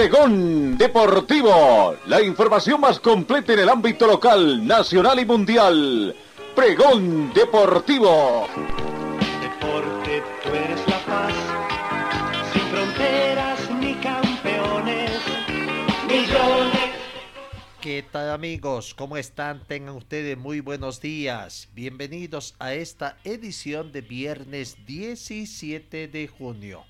[0.00, 6.16] Pregón Deportivo, la información más completa en el ámbito local, nacional y mundial.
[6.56, 8.48] Pregón Deportivo.
[9.42, 11.34] Deporte, tú eres la paz,
[12.50, 15.20] sin fronteras ni campeones,
[16.08, 16.94] millones.
[17.82, 18.94] ¿Qué tal amigos?
[18.94, 19.66] ¿Cómo están?
[19.66, 21.68] Tengan ustedes muy buenos días.
[21.74, 26.86] Bienvenidos a esta edición de viernes 17 de junio.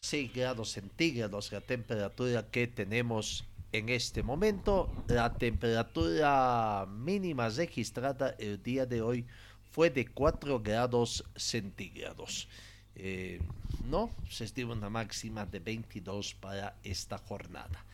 [0.00, 4.90] 6 grados centígrados la temperatura que tenemos en este momento.
[5.08, 9.26] La temperatura mínima registrada el día de hoy
[9.70, 12.48] fue de 4 grados centígrados.
[12.96, 13.40] Eh,
[13.88, 17.84] no, se estima una máxima de 22 para esta jornada.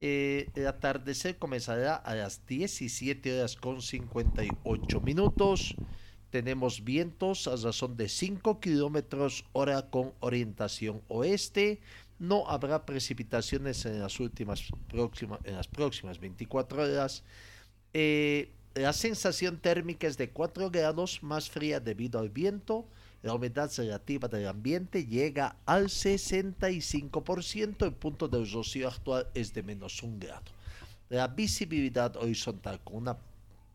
[0.00, 5.74] Eh, el atardecer comenzará a las 17 horas con 58 minutos
[6.30, 11.80] tenemos vientos a razón de 5 kilómetros hora con orientación oeste.
[12.18, 17.22] No habrá precipitaciones en las últimas próximas, en las próximas 24 horas.
[17.92, 22.86] Eh, la sensación térmica es de 4 grados más fría debido al viento.
[23.22, 27.86] La humedad relativa del ambiente llega al 65%.
[27.86, 30.44] El punto del rocío actual es de menos 1 grado.
[31.08, 33.16] La visibilidad horizontal con una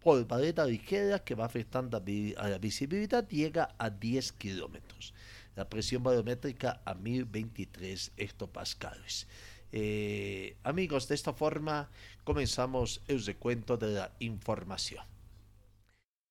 [0.01, 5.13] polvareda ligera que va afectando a la visibilidad llega a 10 kilómetros.
[5.55, 9.27] La presión barométrica a 1023 hectopascales.
[9.71, 11.89] Eh, amigos, de esta forma
[12.23, 15.05] comenzamos el recuento de la información.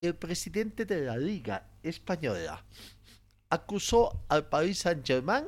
[0.02, 2.64] El presidente de la Liga Española
[3.50, 5.46] acusó al Paris Saint-Germain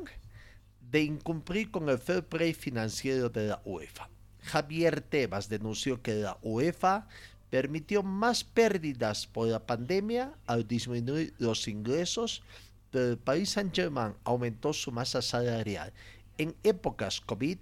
[0.80, 4.08] de incumplir con el fair play financiero de la UEFA.
[4.42, 7.08] Javier Tebas denunció que la UEFA
[7.52, 12.42] permitió más pérdidas por la pandemia al disminuir los ingresos,
[12.90, 15.92] pero el país Saint-Germain aumentó su masa salarial
[16.38, 17.58] en épocas COVID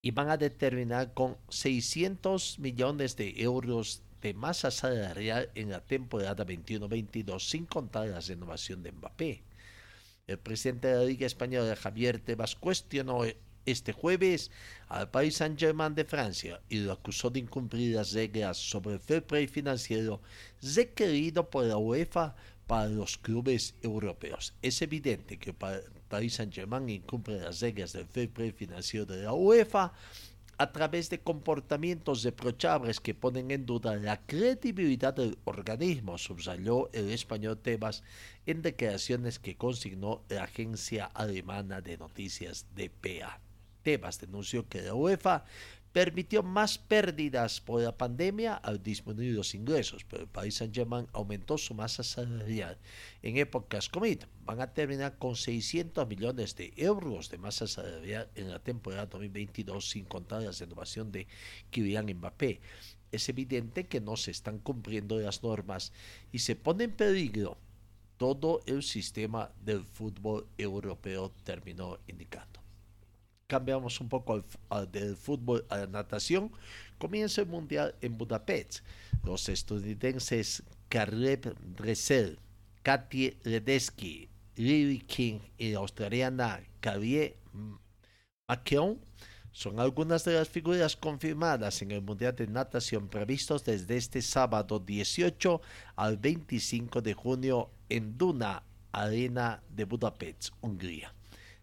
[0.00, 6.46] y van a determinar con 600 millones de euros de masa salarial en la temporada
[6.46, 9.42] 21-22, sin contar la renovación de Mbappé.
[10.26, 13.24] El presidente de la Liga Española, Javier Tebas, cuestionó
[13.66, 14.50] este jueves
[14.88, 19.24] al Paris Saint-Germain de Francia y lo acusó de incumplir las reglas sobre el fair
[19.24, 20.22] play financiero
[20.62, 22.34] requerido por la UEFA
[22.66, 24.54] para los clubes europeos.
[24.62, 29.92] Es evidente que Paris Saint-Germain incumple las reglas del fair play financiero de la UEFA
[30.58, 37.10] a través de comportamientos reprochables que ponen en duda la credibilidad del organismo, subrayó el
[37.10, 38.02] español Tebas
[38.46, 43.45] en declaraciones que consignó la agencia alemana de noticias DPA.
[43.86, 45.44] Tebas denunció que la UEFA
[45.92, 51.56] permitió más pérdidas por la pandemia al disminuir los ingresos, pero el país Saint-Germain aumentó
[51.56, 52.78] su masa salarial
[53.22, 54.24] en épocas COVID.
[54.44, 59.88] Van a terminar con 600 millones de euros de masa salarial en la temporada 2022
[59.88, 61.28] sin contar la renovación de
[61.70, 62.60] Kylian Mbappé.
[63.12, 65.92] Es evidente que no se están cumpliendo las normas
[66.32, 67.56] y se pone en peligro
[68.16, 72.55] todo el sistema del fútbol europeo, terminó indicando
[73.46, 74.44] cambiamos un poco
[74.90, 76.52] del fútbol a la natación,
[76.98, 78.80] comienza el mundial en Budapest.
[79.24, 82.38] Los estadounidenses Caleb Dressel,
[82.82, 87.36] Katy Ledecky, Lily King y la australiana Carrie
[88.48, 89.00] McKeown
[89.56, 94.78] son algunas de las figuras confirmadas en el Mundial de Natación previstos desde este sábado
[94.78, 95.62] 18
[95.96, 101.14] al 25 de junio en Duna, Arena de Budapest, Hungría.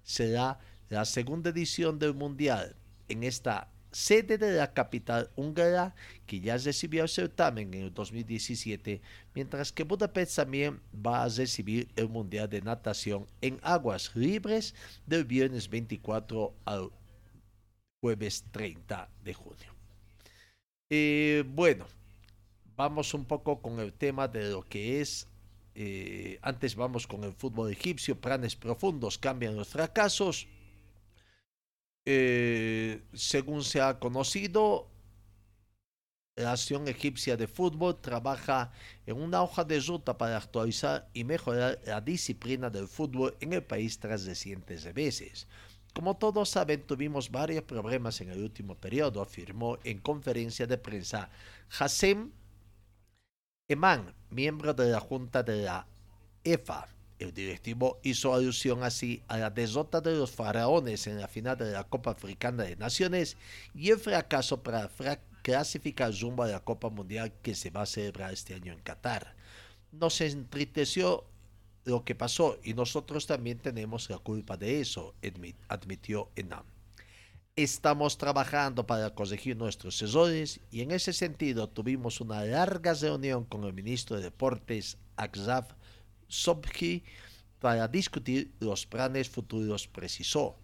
[0.01, 0.57] Será
[0.93, 2.75] la segunda edición del Mundial
[3.07, 5.95] en esta sede de la capital húngara
[6.27, 9.01] que ya recibió el certamen en el 2017,
[9.33, 14.75] mientras que Budapest también va a recibir el Mundial de Natación en aguas libres
[15.07, 16.91] del viernes 24 al
[18.01, 19.73] jueves 30 de junio.
[20.91, 21.87] Eh, bueno,
[22.75, 25.27] vamos un poco con el tema de lo que es
[25.75, 30.47] eh, antes vamos con el fútbol egipcio, planes profundos cambian los fracasos.
[32.05, 34.89] Eh, según se ha conocido,
[36.35, 38.71] la Acción Egipcia de Fútbol trabaja
[39.05, 43.63] en una hoja de ruta para actualizar y mejorar la disciplina del fútbol en el
[43.63, 45.47] país tras recientes reveses.
[45.93, 51.29] Como todos saben, tuvimos varios problemas en el último periodo, afirmó en conferencia de prensa
[51.77, 52.31] Hassem
[53.67, 55.87] Eman, miembro de la Junta de la
[56.43, 56.92] EFA.
[57.23, 61.71] El directivo hizo alusión así a la derrota de los faraones en la final de
[61.71, 63.37] la Copa Africana de Naciones
[63.73, 64.89] y el fracaso para
[65.41, 69.37] clasificar rumbo a la Copa Mundial que se va a celebrar este año en Qatar.
[69.93, 71.23] Nos entristeció
[71.85, 75.15] lo que pasó y nosotros también tenemos la culpa de eso,
[75.69, 76.65] admitió Enam.
[77.55, 83.63] Estamos trabajando para corregir nuestros errores y en ese sentido tuvimos una larga reunión con
[83.63, 85.71] el ministro de Deportes, Akzaf
[86.33, 87.03] Sobji,
[87.59, 90.57] para discutir los planes futuros, precisó.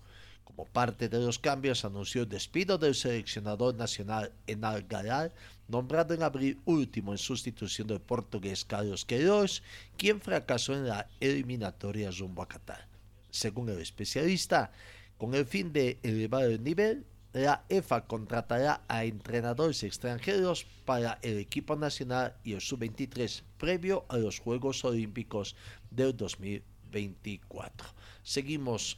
[0.44, 5.32] Como parte de los cambios, anunció el despido del seleccionador nacional Enal Garal,
[5.68, 9.62] nombrado en abril último en sustitución del portugués Carlos Queiroz,
[9.96, 12.88] quien fracasó en la eliminatoria rumbo a Qatar.
[13.30, 14.72] Según el especialista,
[15.20, 21.38] con el fin de elevar el nivel, la EFA contratará a entrenadores extranjeros para el
[21.38, 25.56] equipo nacional y el sub-23 previo a los Juegos Olímpicos
[25.92, 27.88] del 2024.
[28.24, 28.98] Seguimos,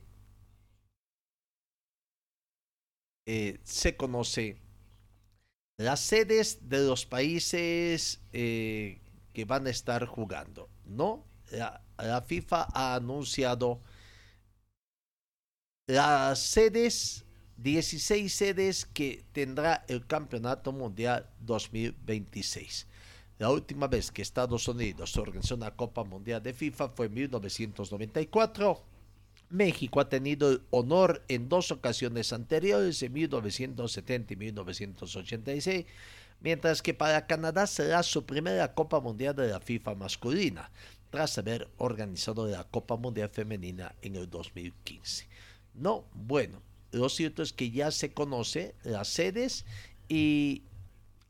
[3.31, 4.57] Eh, se conoce
[5.79, 9.01] las sedes de los países eh,
[9.33, 11.25] que van a estar jugando, ¿no?
[11.51, 11.81] La,
[12.27, 13.81] FIFA ha anunciado
[15.87, 17.25] las sedes,
[17.57, 22.87] 16 sedes que tendrá el Campeonato Mundial 2026.
[23.39, 28.85] La última vez que Estados Unidos organizó una Copa Mundial de FIFA fue en 1994
[29.51, 35.87] México ha tenido honor en dos ocasiones anteriores, en 1970 y 1986,
[36.41, 40.71] mientras que para Canadá será su primera Copa Mundial de la FIFA masculina,
[41.11, 45.27] tras haber organizado la Copa Mundial Femenina en el 2015.
[45.75, 46.61] No, bueno,
[46.93, 49.65] lo cierto es que ya se conoce las sedes
[50.09, 50.63] y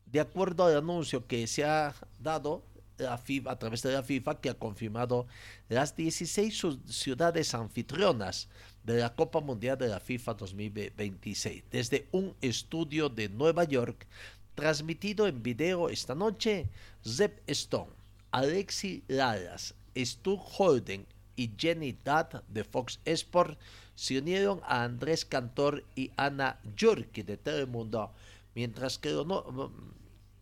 [0.05, 2.63] de acuerdo al anuncio que se ha dado,
[3.05, 5.27] la FIFA, a través de la FIFA que ha confirmado
[5.67, 8.47] las 16 ciudades anfitrionas
[8.83, 14.07] de la Copa Mundial de la FIFA 2026 desde un estudio de Nueva York
[14.55, 16.69] transmitido en video esta noche.
[17.05, 17.91] Zeb Stone,
[18.31, 21.05] Alexi Lalas, Stu Holden
[21.35, 23.57] y Jenny Dutt de Fox Sport
[23.95, 28.11] se unieron a Andrés Cantor y Ana Jurki de Telemundo,
[28.55, 29.71] mientras que no,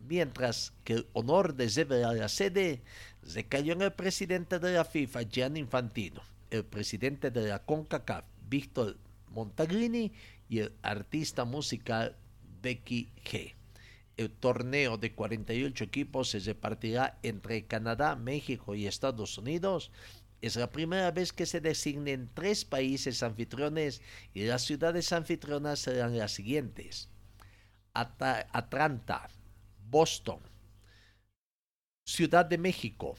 [0.07, 2.81] mientras que el honor de llevar la sede
[3.33, 8.97] recayó en el presidente de la FIFA, Gianni Infantino, el presidente de la CONCACAF, Víctor
[9.29, 10.11] Montagrini,
[10.49, 12.15] y el artista musical
[12.61, 13.53] Becky G.
[14.15, 19.91] El torneo de 48 equipos se repartirá entre Canadá, México y Estados Unidos.
[20.41, 24.01] Es la primera vez que se designen tres países anfitriones
[24.33, 27.09] y las ciudades anfitrionas serán las siguientes.
[27.93, 29.29] Atlanta,
[29.89, 30.39] Boston,
[32.05, 33.15] Ciudad de México,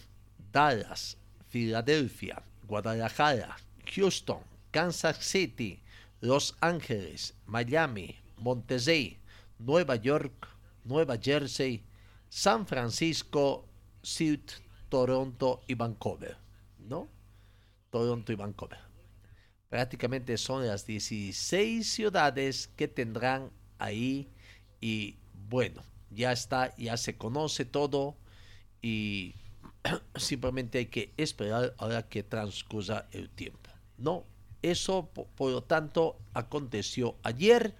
[0.53, 1.17] Dallas,
[1.49, 3.56] Filadelfia, Guadalajara,
[3.94, 5.81] Houston, Kansas City,
[6.20, 9.19] Los Ángeles, Miami, Monterrey,
[9.59, 10.49] Nueva York,
[10.85, 11.82] Nueva Jersey,
[12.29, 13.64] San Francisco,
[14.02, 16.37] Seattle, Toronto y Vancouver,
[16.78, 17.09] ¿no?
[17.90, 18.78] Toronto y Vancouver.
[19.69, 24.28] Prácticamente son las 16 ciudades que tendrán ahí
[24.81, 25.16] y
[25.49, 28.17] bueno, ya está, ya se conoce todo
[28.83, 29.35] y
[30.17, 33.71] simplemente hay que esperar ahora que transcurra el tiempo.
[33.97, 34.25] No,
[34.62, 37.75] eso por, lo tanto aconteció ayer,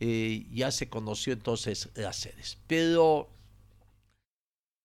[0.00, 2.58] eh, ya se conoció entonces las sedes.
[2.66, 3.28] Pero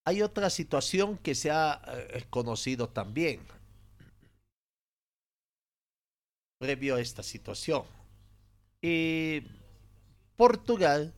[0.06, 3.42] hay otra situación que se ha eh, conocido también
[6.60, 7.84] previo a esta situación.
[8.82, 9.46] Eh,
[10.36, 11.14] Portugal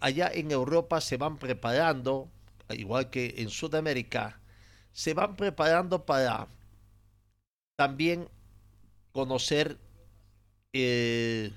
[0.00, 2.30] allá en Europa se van preparando,
[2.70, 4.40] igual que en Sudamérica,
[4.92, 6.48] se van preparando para
[7.76, 8.28] también
[9.12, 9.78] conocer
[10.72, 11.52] eh,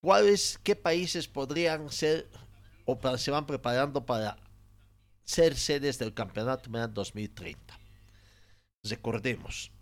[0.00, 2.28] cuáles, qué países podrían ser
[2.84, 4.36] o se van preparando para
[5.24, 7.80] ser sedes del Campeonato Mundial 2030.
[8.84, 9.72] Recordemos,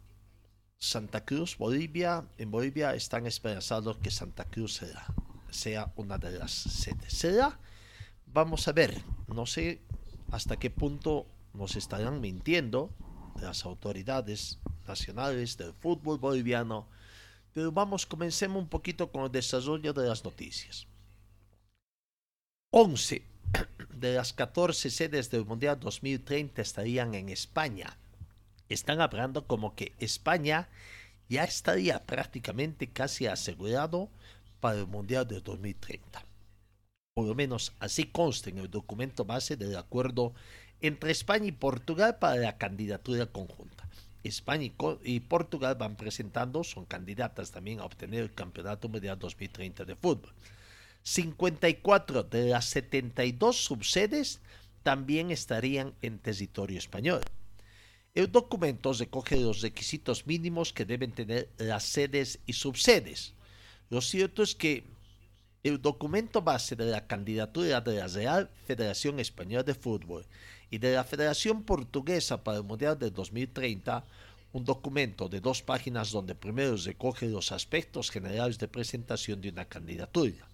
[0.79, 5.05] Santa Cruz, Bolivia, en Bolivia están esperanzados que Santa Cruz será
[5.53, 7.13] sea una de las sedes.
[7.13, 7.59] Será,
[8.27, 9.81] vamos a ver, no sé
[10.31, 12.91] hasta qué punto nos estarán mintiendo
[13.41, 16.87] las autoridades nacionales del fútbol boliviano,
[17.53, 20.87] Pero vamos, comencemos un poquito con el desarrollo de las noticias.
[22.71, 23.23] 11
[23.95, 27.99] de las 14 sedes del Mundial 2030 estarían en España.
[28.71, 30.71] Están hablando como que España
[31.29, 34.09] ya estaría prácticamente casi asegurado
[34.63, 36.25] para el Mundial de 2030.
[37.15, 40.35] Por lo menos así consta en el documento base del acuerdo
[40.81, 43.89] entre España y Portugal para la candidatura conjunta.
[44.23, 44.71] España
[45.03, 50.33] y, Portugal van presentando, son candidatas también a obtener el Campeonato Mundial 2030 de fútbol.
[51.03, 54.41] 54 de las 72 subsedes
[54.85, 57.23] también estarían en territorio español.
[58.15, 63.35] El documento recoge los requisitos mínimos que deben tener las sedes y subsedes.
[63.93, 64.85] Lo cierto es que
[65.63, 70.25] el documento base de la candidatura de la Real Federación Española de Fútbol
[70.71, 74.03] y de la Federación Portuguesa para el Mundial de 2030,
[74.55, 79.67] un documento de dos páginas donde primero recoge los aspectos generales de presentación de una
[79.67, 80.49] candidatura.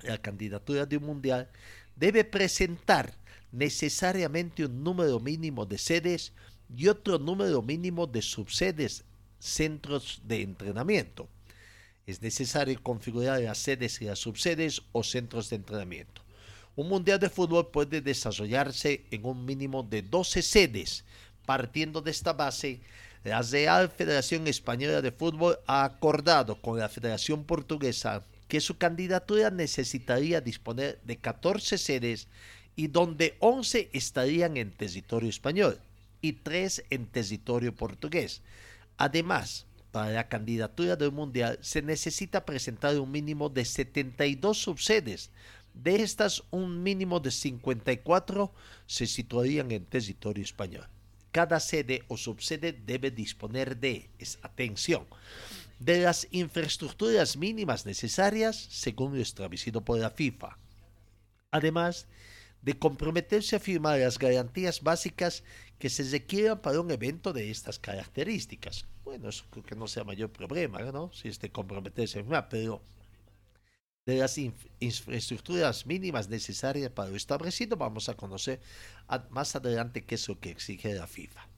[0.00, 1.50] La candidatura de un mundial
[1.96, 3.12] debe presentar
[3.52, 6.32] necesariamente un número mínimo de sedes
[6.74, 9.04] y otro número mínimo de subsedes,
[9.38, 11.28] centros de entrenamiento.
[12.06, 16.22] Es necesario configurar las sedes y las subsedes o centros de entrenamiento.
[16.76, 21.04] Un mundial de fútbol puede desarrollarse en un mínimo de 12 sedes.
[21.46, 22.80] Partiendo de esta base,
[23.22, 29.50] la Real Federación Española de Fútbol ha acordado con la Federación Portuguesa que su candidatura
[29.50, 32.28] necesitaría disponer de 14 sedes
[32.76, 35.78] y donde 11 estarían en territorio español
[36.20, 38.42] y 3 en territorio portugués.
[38.96, 45.30] Además, para la candidatura del Mundial se necesita presentar un mínimo de 72 subsedes.
[45.72, 48.52] De estas, un mínimo de 54
[48.86, 50.88] se situarían en territorio español.
[51.30, 54.10] Cada sede o subsede debe disponer de,
[54.42, 55.06] atención,
[55.78, 60.58] de las infraestructuras mínimas necesarias según lo establecido por la FIFA.
[61.52, 62.08] Además,
[62.62, 65.44] de comprometerse a firmar las garantías básicas
[65.78, 68.86] que se requieran para un evento de estas características.
[69.04, 71.12] Bueno, eso creo que no sea mayor problema, ¿no?
[71.12, 72.82] Si es de comprometerse firmar, pero
[74.06, 78.60] de las infraestructuras mínimas necesarias para lo establecido, vamos a conocer
[79.30, 81.48] más adelante qué es lo que exige la FIFA.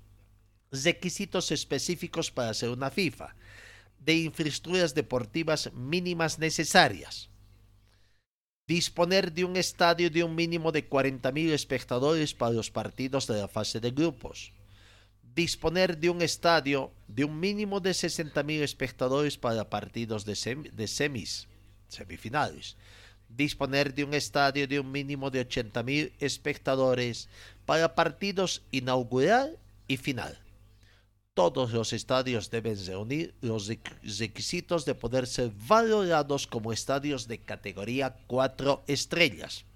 [0.70, 3.34] Requisitos específicos para hacer una FIFA.
[3.98, 7.30] De infraestructuras deportivas mínimas necesarias
[8.66, 13.48] disponer de un estadio de un mínimo de 40.000 espectadores para los partidos de la
[13.48, 14.52] fase de grupos,
[15.36, 21.46] disponer de un estadio de un mínimo de 60.000 espectadores para partidos de, semis,
[21.88, 22.76] semifinales,
[23.28, 27.28] disponer de un estadio de un mínimo de 80.000 espectadores
[27.66, 30.40] para partidos inaugural y final
[31.34, 33.70] todos los estadios deben reunir los
[34.18, 39.66] requisitos de poder ser valorados como estadios de categoría 4 estrellas,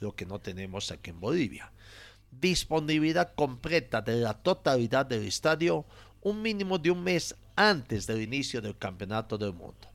[0.00, 1.70] lo que no tenemos aquí en Bolivia.
[2.30, 5.84] Disponibilidad completa de la totalidad del estadio
[6.20, 9.88] un mínimo de un mes antes del inicio del Campeonato del Mundo.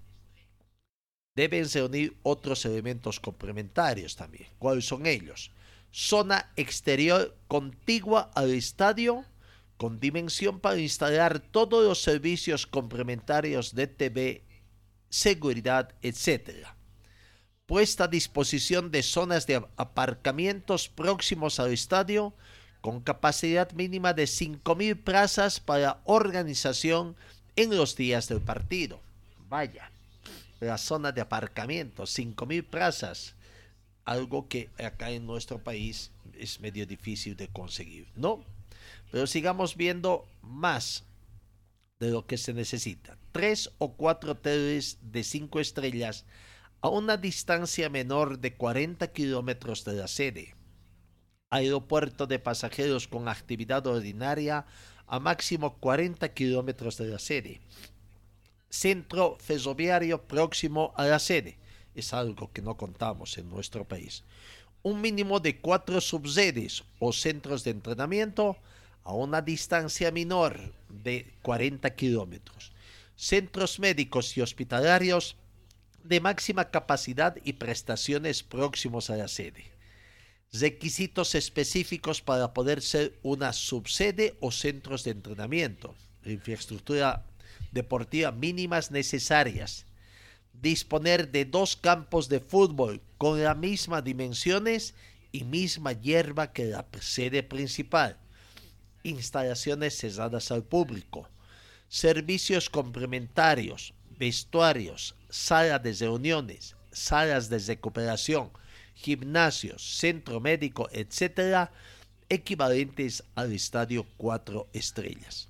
[1.36, 4.48] Deben reunir otros elementos complementarios también.
[4.60, 5.52] ¿Cuáles son ellos?
[5.92, 9.26] Zona exterior contigua al estadio
[9.78, 14.44] con dimensión para instalar todos los servicios complementarios de TV,
[15.10, 16.68] seguridad, etc.
[17.74, 22.32] Puesta a disposición de zonas de aparcamientos próximos al estadio
[22.82, 27.16] con capacidad mínima de 5.000 plazas para organización
[27.56, 29.02] en los días del partido.
[29.50, 29.90] Vaya,
[30.60, 33.34] la zona de aparcamiento, 5.000 plazas,
[34.06, 38.46] algo que acá en nuestro país es medio difícil de conseguir, ¿no?
[39.12, 41.06] Pero sigamos viendo más
[42.00, 43.18] de lo que se necesita.
[43.32, 46.24] Tres o cuatro hoteles de cinco estrellas
[46.84, 50.54] a una distancia menor de 40 kilómetros de la sede.
[51.50, 54.66] Aeropuerto de pasajeros con actividad ordinaria
[55.08, 57.62] a máximo 40 kilómetros de la sede.
[58.70, 61.58] Centro ferroviario próximo a la sede.
[61.96, 64.26] Es algo que no contamos en nuestro país.
[64.82, 68.58] Un mínimo de cuatro subsedes o centros de entrenamiento
[69.06, 70.60] a una distancia menor
[70.90, 72.74] de 40 kilómetros.
[73.16, 75.38] Centros médicos y hospitalarios
[76.04, 79.72] de máxima capacidad y prestaciones próximos a la sede.
[80.52, 85.96] Requisitos específicos para poder ser una subsede o centros de entrenamiento.
[86.26, 87.26] Infraestructura
[87.72, 89.86] deportiva mínimas necesarias.
[90.54, 94.94] Disponer de dos campos de fútbol con las mismas dimensiones
[95.32, 98.18] y misma hierba que la sede principal
[99.04, 101.30] instalaciones cerradas al público,
[101.90, 108.52] servicios complementarios, vestuarios, salas de reuniones, salas de recuperación,
[108.94, 111.72] gimnasios, centro médico, etcétera,
[112.30, 115.50] equivalentes al estadio 4 estrellas.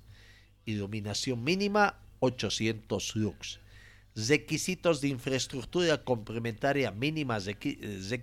[0.64, 3.60] Iluminación mínima 800 lux.
[4.16, 7.46] Requisitos de infraestructura complementaria mínimas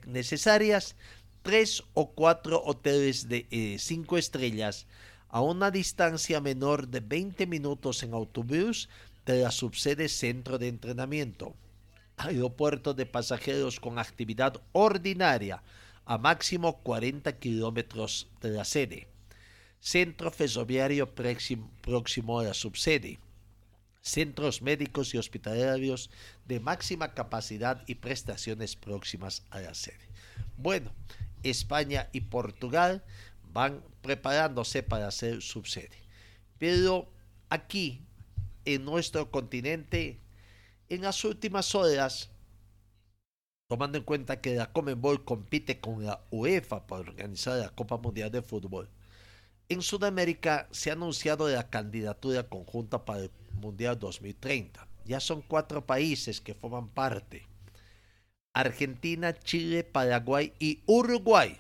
[0.08, 0.96] necesarias,
[1.44, 4.88] tres o cuatro hoteles de 5 estrellas
[5.30, 8.90] a una distancia menor de 20 minutos en autobús
[9.32, 11.56] de la subsede Centro de Entrenamiento.
[12.18, 15.64] Aeropuerto de pasajeros con actividad ordinaria
[16.06, 19.08] a máximo 40 kilómetros de la sede.
[19.80, 23.20] Centro ferroviario próximo a la subsede.
[24.02, 26.10] Centros médicos y hospitalarios
[26.46, 30.08] de máxima capacidad y prestaciones próximas a la sede.
[30.58, 30.92] Bueno,
[31.44, 33.04] España y Portugal
[33.54, 35.98] van preparándose para ser subsede.
[36.58, 37.12] Pero
[37.50, 38.06] aquí,
[38.66, 40.20] en nuestro continente,
[40.90, 42.30] en las últimas horas,
[43.68, 48.32] tomando en cuenta que la Comenbol compite con la UEFA para organizar la Copa Mundial
[48.32, 48.90] de Fútbol,
[49.70, 54.86] en Sudamérica se ha anunciado la candidatura conjunta para el Mundial 2030.
[55.06, 57.48] Ya son cuatro países que forman parte.
[58.54, 61.58] Argentina, Chile, Paraguay y Uruguay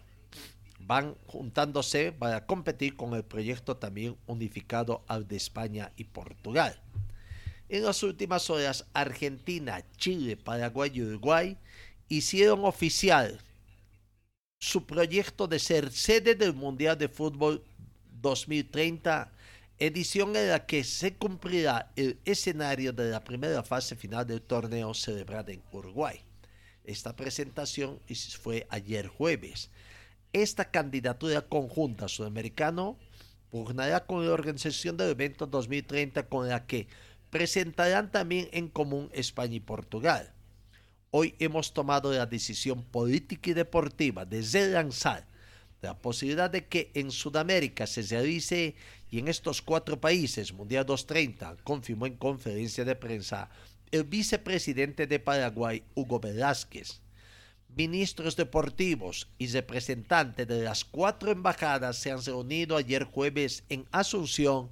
[0.92, 6.82] van juntándose para competir con el proyecto también unificado al de España y Portugal.
[7.70, 11.58] En las últimas horas, Argentina, Chile, Paraguay y Uruguay
[12.10, 13.40] hicieron oficial
[14.60, 17.64] su proyecto de ser sede del Mundial de Fútbol
[18.20, 19.32] 2030,
[19.80, 24.94] edición en la que se cumplirá el escenario de la primera fase final del torneo
[24.94, 26.20] celebrada en Uruguay.
[26.84, 28.02] Esta presentación
[28.42, 29.70] fue ayer jueves.
[30.34, 32.98] Esta candidatura conjunta sudamericano
[33.50, 36.88] pugnará con la organización del evento 2030 con la que
[37.30, 40.34] presentarán también en común España y Portugal.
[41.10, 45.28] Hoy hemos tomado la decisión política y deportiva de relanzar
[45.82, 48.76] la posibilidad de que en Sudamérica se realice
[49.10, 53.50] y en estos cuatro países, Mundial 230, confirmó en conferencia de prensa
[53.92, 57.02] el vicepresidente de Paraguay, Hugo Velázquez.
[57.76, 64.72] Ministros deportivos y representantes de las cuatro embajadas se han reunido ayer jueves en Asunción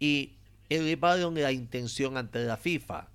[0.00, 0.32] y
[0.68, 3.08] elevaron la intención ante la FIFA.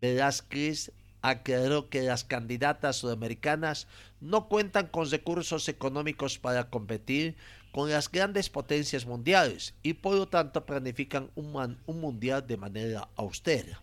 [0.00, 3.88] Velázquez aclaró que las candidatas sudamericanas
[4.20, 7.36] no cuentan con recursos económicos para competir
[7.72, 13.08] con las grandes potencias mundiales y por lo tanto planifican un, un mundial de manera
[13.16, 13.82] austera.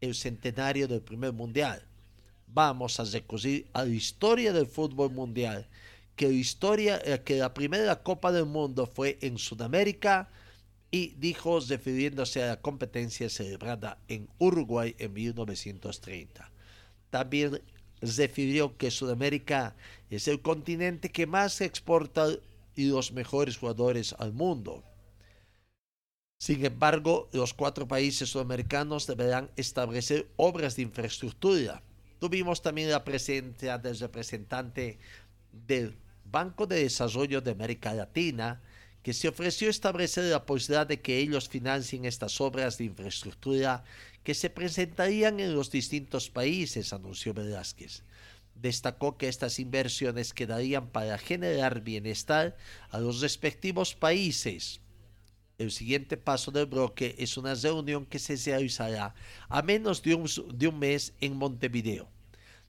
[0.00, 1.84] El centenario del primer mundial.
[2.52, 5.66] Vamos a recurrir a la historia del fútbol mundial,
[6.16, 10.28] que la historia eh, que la primera Copa del Mundo fue en Sudamérica,
[10.90, 16.50] y dijo refiriéndose a la competencia celebrada en Uruguay en 1930.
[17.10, 17.60] También
[18.00, 19.74] refirió que Sudamérica
[20.10, 22.28] es el continente que más exporta
[22.74, 24.82] y los mejores jugadores al mundo.
[26.38, 31.82] Sin embargo, los cuatro países sudamericanos deberán establecer obras de infraestructura.
[32.18, 34.98] Tuvimos también la presencia del representante
[35.52, 38.60] del Banco de Desarrollo de América Latina,
[39.02, 43.84] que se ofreció establecer la posibilidad de que ellos financien estas obras de infraestructura
[44.24, 48.02] que se presentarían en los distintos países, anunció Velázquez.
[48.54, 52.56] Destacó que estas inversiones quedarían para generar bienestar
[52.90, 54.80] a los respectivos países.
[55.58, 59.12] El siguiente paso del bloque es una reunión que se realizará
[59.48, 62.08] a menos de un, de un mes en Montevideo.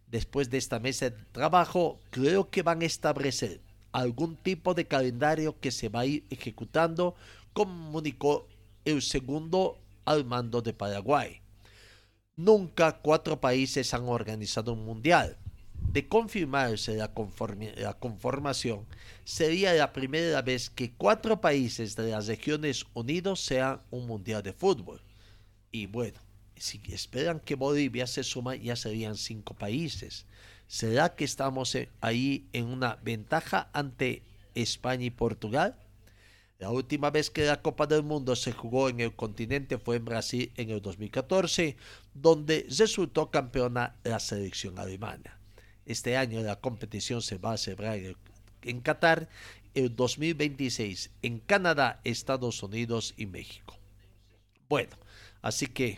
[0.08, 5.60] Después de esta mesa de trabajo, creo que van a establecer algún tipo de calendario
[5.60, 7.16] que se va a ir ejecutando,
[7.54, 8.48] comunicó
[8.86, 11.42] el segundo al mando de Paraguay.
[12.36, 15.38] Nunca cuatro países han organizado un mundial.
[15.92, 18.86] De confirmarse la, conformación,
[19.24, 24.54] sería la primera vez que cuatro países de las regiones unidos sean un mundial de
[24.54, 25.02] fútbol.
[25.72, 26.20] Y bueno,
[26.56, 30.26] si esperan que Bolivia se suma, ya serían cinco países.
[30.68, 34.22] ¿Será que estamos ahí en una ventaja ante
[34.54, 35.76] España y Portugal?
[36.60, 40.06] La última vez que la Copa del Mundo se jugó en el continente fue en
[40.06, 41.78] Brasil en el 2014,
[42.14, 45.39] donde resultó campeona la selección alemana.
[45.90, 48.00] Este año la competición se va a celebrar
[48.62, 49.28] en Qatar
[49.74, 53.76] el 2026, en Canadá, Estados Unidos y México.
[54.70, 54.96] Bueno,
[55.42, 55.98] así que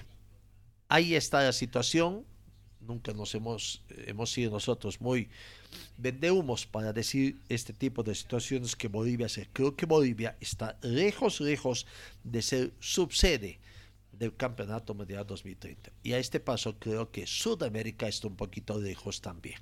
[0.88, 2.26] ahí está la situación
[2.80, 5.30] nunca nos hemos, hemos sido nosotros muy
[5.98, 9.48] vendehumos para decir este tipo de situaciones que Bolivia hace.
[9.54, 11.86] Creo que Bolivia está lejos, lejos
[12.24, 13.60] de ser subsede
[14.22, 15.92] del Campeonato Mundial 2030.
[16.04, 19.60] Y a este paso creo que Sudamérica está un poquito lejos también.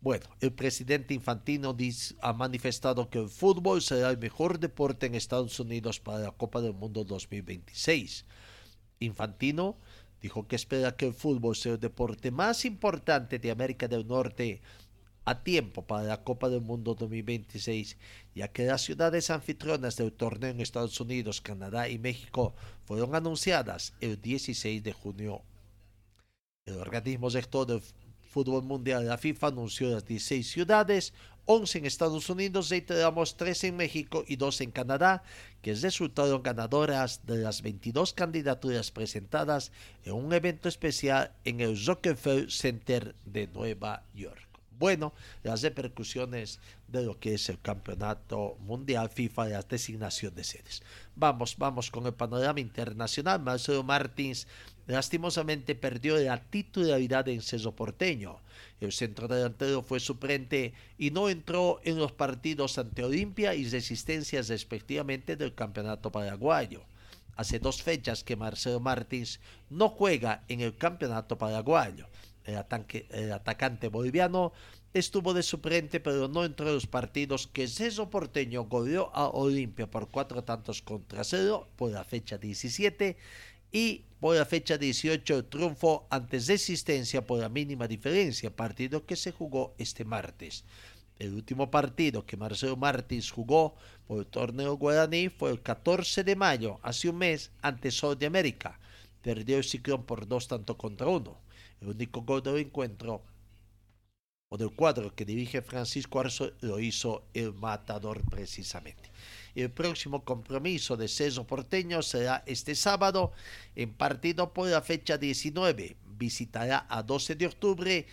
[0.00, 1.76] Bueno, el presidente Infantino
[2.22, 6.62] ha manifestado que el fútbol será el mejor deporte en Estados Unidos para la Copa
[6.62, 8.24] del Mundo 2026.
[9.00, 9.76] Infantino
[10.22, 14.62] dijo que espera que el fútbol sea el deporte más importante de América del Norte
[15.24, 17.96] a tiempo para la Copa del Mundo 2026,
[18.34, 22.54] ya que las ciudades anfitrionas del torneo en Estados Unidos, Canadá y México
[22.84, 25.42] fueron anunciadas el 16 de junio.
[26.66, 27.82] El organismo rector del
[28.20, 31.12] fútbol mundial, la FIFA, anunció las 16 ciudades,
[31.44, 35.24] 11 en Estados Unidos, reiteramos 3 en México y 2 en Canadá,
[35.60, 39.72] que resultaron ganadoras de las 22 candidaturas presentadas
[40.04, 44.51] en un evento especial en el Rockefeller Center de Nueva York
[44.82, 45.12] bueno
[45.44, 50.82] las repercusiones de lo que es el campeonato mundial FIFA de la designación de sedes.
[51.14, 53.40] Vamos, vamos con el panorama internacional.
[53.40, 54.48] Marcelo Martins
[54.88, 58.40] lastimosamente perdió la titularidad en Cerro Porteño.
[58.80, 64.48] El centro delantero fue suplente y no entró en los partidos ante Olimpia y Resistencias
[64.48, 66.82] respectivamente del campeonato paraguayo.
[67.36, 69.38] Hace dos fechas que Marcelo Martins
[69.70, 72.08] no juega en el campeonato paraguayo
[72.44, 74.52] el, atacante boliviano
[74.94, 79.90] estuvo de suplente pero no entró en los partidos que Ceso Porteño goleó a Olimpia
[79.90, 83.16] por cuatro tantos contra cero por la fecha 17
[83.72, 89.16] y por la fecha 18 el triunfo ante Resistencia por la mínima diferencia, partido que
[89.16, 90.64] se jugó este martes.
[91.18, 93.74] El último partido que Marcelo Martins jugó
[94.06, 98.18] por el torneo guaraní fue el 14 de mayo, hace un mes, ante Sol.
[99.22, 101.38] Perdió el ciclón por dos tantos contra uno.
[101.82, 103.22] El único gol del encuentro
[104.48, 109.10] o del cuadro que dirige Francisco Arzo lo hizo el matador precisamente.
[109.56, 113.32] El próximo compromiso de Ceso Porteño será este sábado
[113.74, 115.96] en partido por la fecha 19.
[116.18, 118.06] Visitará a 12 de octubre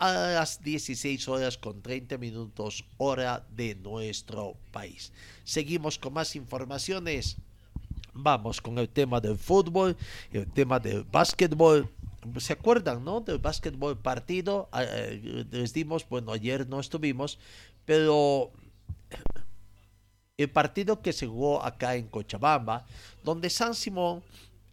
[0.00, 5.12] a las 16 horas con 30 minutos hora de nuestro país.
[5.44, 7.36] Seguimos con más informaciones.
[8.14, 9.96] Vamos con el tema del fútbol,
[10.32, 11.88] el tema del básquetbol
[12.38, 13.20] ¿Se acuerdan, no?
[13.20, 14.68] Del básquetbol partido.
[14.78, 17.38] Eh, les dimos, bueno, ayer no estuvimos,
[17.84, 18.52] pero
[20.36, 22.86] el partido que se jugó acá en Cochabamba,
[23.24, 24.22] donde San Simón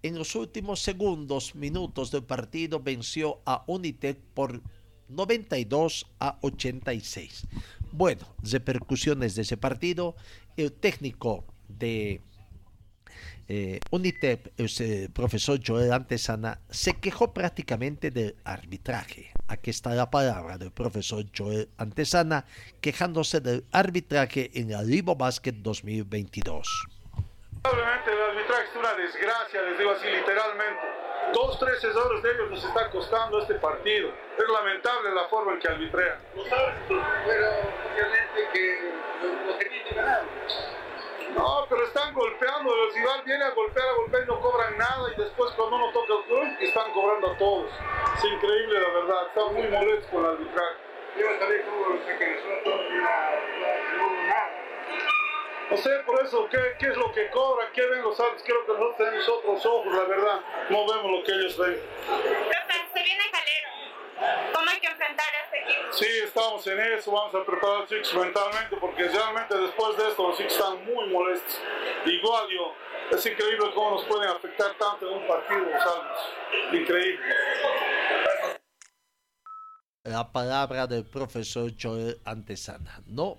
[0.02, 4.62] en los últimos segundos, minutos del partido venció a Unitec por
[5.10, 7.48] 92 a 86.
[7.92, 10.16] Bueno, repercusiones de ese partido,
[10.56, 12.22] el técnico de
[13.48, 19.32] eh, UNITEP, el profesor Joel Antesana, se quejó prácticamente del arbitraje.
[19.48, 22.46] Aquí está la palabra del profesor Joel Antesana
[22.82, 26.68] quejándose del arbitraje en el Libo Basket 2022.
[27.64, 31.10] Probablemente el arbitraje es una desgracia, les digo así literalmente.
[31.34, 34.10] Dos, tres errores de ellos nos está costando este partido.
[34.38, 36.18] Es lamentable la forma en que arbitrean.
[36.34, 37.50] Pero
[37.92, 38.92] obviamente que
[39.46, 40.24] lo tenían que ganar.
[41.36, 45.12] No, pero están golpeando, el rival viene a golpear, a golpear y no cobran nada
[45.14, 47.72] y después cuando uno toca el club están cobrando a todos.
[48.18, 50.76] Es increíble la verdad, están muy molestos con el arbitraje.
[51.20, 51.62] Yo también
[52.18, 54.60] que nosotros no hubo nada.
[55.70, 57.68] No sé por eso, ¿qué, ¿qué, es lo que cobran?
[57.74, 58.44] ¿Qué ven los árbitros?
[58.44, 60.42] Creo que nosotros tenemos otros ojos, la verdad.
[60.70, 61.80] No vemos lo que ellos ven.
[62.92, 63.70] se viene Calero.
[64.54, 65.94] ¿Cómo hay que enfrentar a este equipo?
[65.94, 70.10] Sí, estamos en eso, vamos a preparar a los chicos mentalmente porque realmente después de
[70.10, 71.62] esto los chicos están muy molestos.
[72.06, 76.74] Igual yo, es increíble cómo nos pueden afectar tanto en un partido los árbitros.
[76.74, 77.26] Increíble.
[80.04, 83.38] La palabra del profesor Joel Antesana, no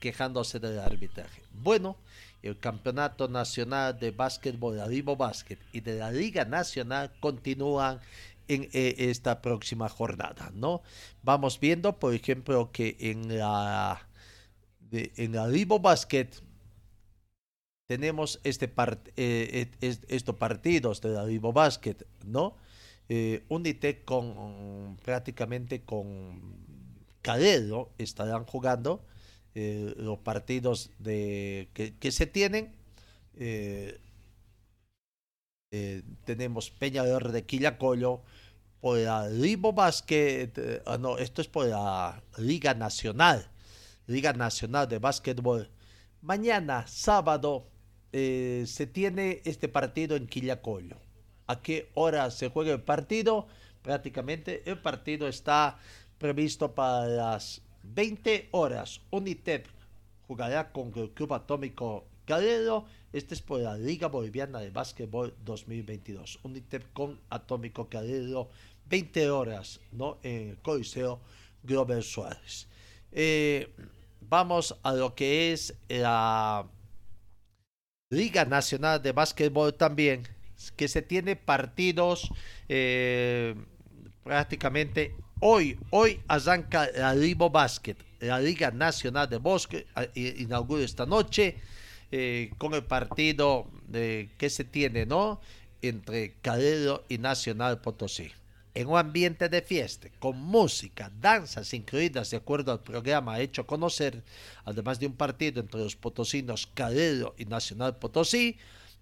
[0.00, 1.42] quejándose del arbitraje.
[1.50, 1.96] Bueno,
[2.42, 8.00] el Campeonato Nacional de Básquetbol, de Vivo Básquet y de la Liga Nacional continúan
[8.48, 10.82] en eh, esta próxima jornada, ¿no?
[11.22, 14.08] Vamos viendo, por ejemplo, que en la
[14.90, 16.28] en la Vivo Basket
[17.86, 18.72] tenemos este
[19.16, 22.56] eh, estos partidos de la Vivo Basket, ¿no?
[23.08, 26.40] Eh, Unitec con prácticamente con
[27.20, 29.04] Cadero estarán jugando
[29.54, 32.72] eh, los partidos de que se tienen
[35.76, 38.22] eh, tenemos Peñador de Quillacollo,
[38.80, 43.48] por la Libo Basket, eh, ah, no, esto es por la Liga Nacional,
[44.06, 45.68] Liga Nacional de Básquetbol.
[46.22, 47.66] Mañana, sábado,
[48.12, 50.96] eh, se tiene este partido en Quillacollo.
[51.48, 53.48] ¿A qué hora se juega el partido?
[53.82, 55.80] Prácticamente el partido está
[56.18, 59.00] previsto para las 20 horas.
[59.10, 59.66] Unitep
[60.28, 66.40] jugará con el Club Atómico Calero Este es por la Liga Boliviana de Básquetbol 2022.
[66.42, 68.50] Un ITEP con Atómico Cadero,
[68.86, 70.18] 20 horas, ¿no?
[70.24, 71.20] En el Coliseo
[71.62, 72.66] Grover Suárez.
[73.12, 73.72] Eh,
[74.20, 76.66] vamos a lo que es la
[78.10, 80.26] Liga Nacional de Básquetbol también,
[80.74, 82.32] que se tiene partidos
[82.68, 83.54] eh,
[84.24, 85.78] prácticamente hoy.
[85.90, 91.54] Hoy arranca la Libo Basket, la Liga Nacional de Bosque, inaugura esta noche
[92.16, 95.40] eh, con el partido de, que se tiene, ¿no?
[95.82, 98.30] Entre Calero y Nacional Potosí
[98.72, 104.22] en un ambiente de fiesta, con música, danzas incluidas de acuerdo al programa hecho conocer,
[104.64, 108.58] además de un partido entre los potosinos Calero y Nacional Potosí,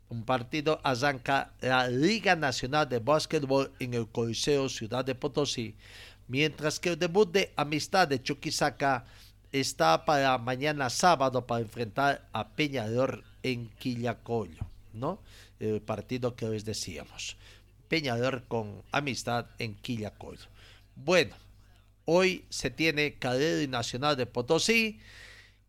[0.09, 5.75] un partido arranca la Liga Nacional de Básquetbol en el Coliseo Ciudad de Potosí,
[6.29, 9.05] mientras que el debut de Amistad de Chuquisaca
[9.53, 15.21] está para mañana sábado para enfrentar a Peñador en Quillacollo, ¿no?
[15.61, 17.37] El partido que les decíamos.
[17.89, 20.47] Peñador con amistad en Quillacollo.
[20.97, 21.35] Bueno,
[22.07, 24.99] hoy se tiene Cadero y Nacional de Potosí,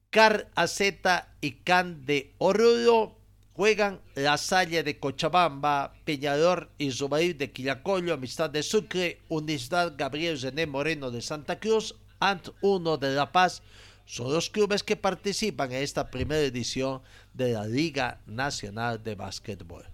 [0.09, 3.17] Car Azeta y Can de Oruro
[3.53, 10.39] juegan La Salle de Cochabamba, Peñador y Zubair de Quillacollo, Amistad de Sucre, Unidad Gabriel
[10.39, 11.95] René Moreno de Santa Cruz,
[12.29, 13.61] Ant 1 de La Paz,
[14.05, 17.01] son los clubes que participan en esta primera edición
[17.33, 19.85] de la Liga Nacional de Básquetbol.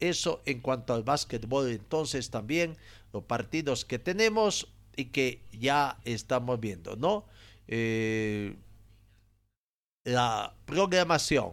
[0.00, 2.76] Eso en cuanto al básquetbol, entonces también
[3.12, 7.24] los partidos que tenemos y que ya estamos viendo, ¿no?
[7.68, 8.56] Eh,
[10.04, 11.52] la programación,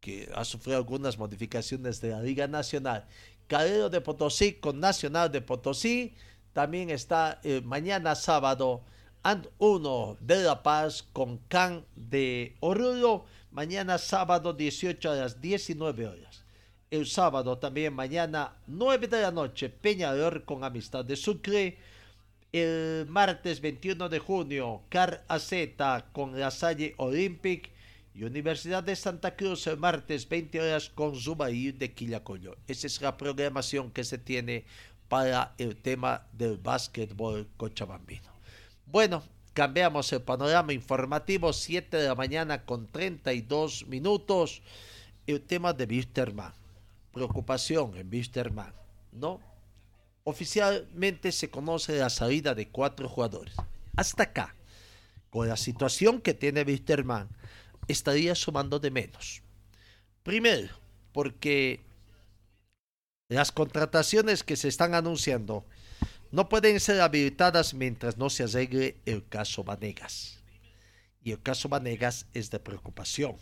[0.00, 3.06] que ha sufrido algunas modificaciones de la Liga Nacional.
[3.46, 6.14] Calero de Potosí con Nacional de Potosí.
[6.52, 8.82] También está eh, mañana sábado
[9.26, 13.24] And 1 de La Paz con Can de Oruro.
[13.50, 16.44] Mañana sábado 18 a las 19 horas
[16.92, 21.76] el sábado también mañana 9 de la noche Peñador con Amistad de Sucre.
[22.52, 25.50] El martes 21 de junio Car AZ
[26.12, 27.72] con La Salle Olympic
[28.14, 32.56] y Universidad de Santa Cruz el martes 20 horas con Zubair de Quillacollo.
[32.68, 34.66] Esa es la programación que se tiene
[35.08, 38.35] para el tema del básquetbol cochabambino.
[38.86, 39.22] Bueno,
[39.52, 44.62] cambiamos el panorama informativo, 7 de la mañana con 32 minutos.
[45.26, 46.52] El tema de Wisterman
[47.16, 48.74] preocupación en Wisterman,
[49.12, 49.40] ¿no?
[50.24, 53.54] Oficialmente se conoce la salida de cuatro jugadores.
[53.96, 54.54] Hasta acá,
[55.30, 57.30] con la situación que tiene Wisterman,
[57.88, 59.40] estaría sumando de menos.
[60.24, 60.74] Primero,
[61.12, 61.80] porque
[63.30, 65.64] las contrataciones que se están anunciando
[66.30, 70.42] no pueden ser habilitadas mientras no se arregle el caso Vanegas.
[71.22, 73.36] Y el caso Vanegas es de preocupación.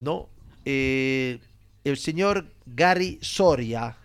[0.00, 0.28] ¿No?
[0.64, 1.40] Eh,
[1.84, 3.96] el señor Gary Soria,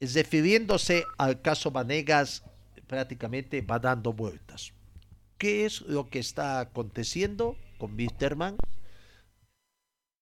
[0.00, 2.42] refiriéndose al caso Vanegas,
[2.86, 4.72] prácticamente va dando vueltas.
[5.38, 8.56] ¿Qué es lo que está aconteciendo con Wisterman?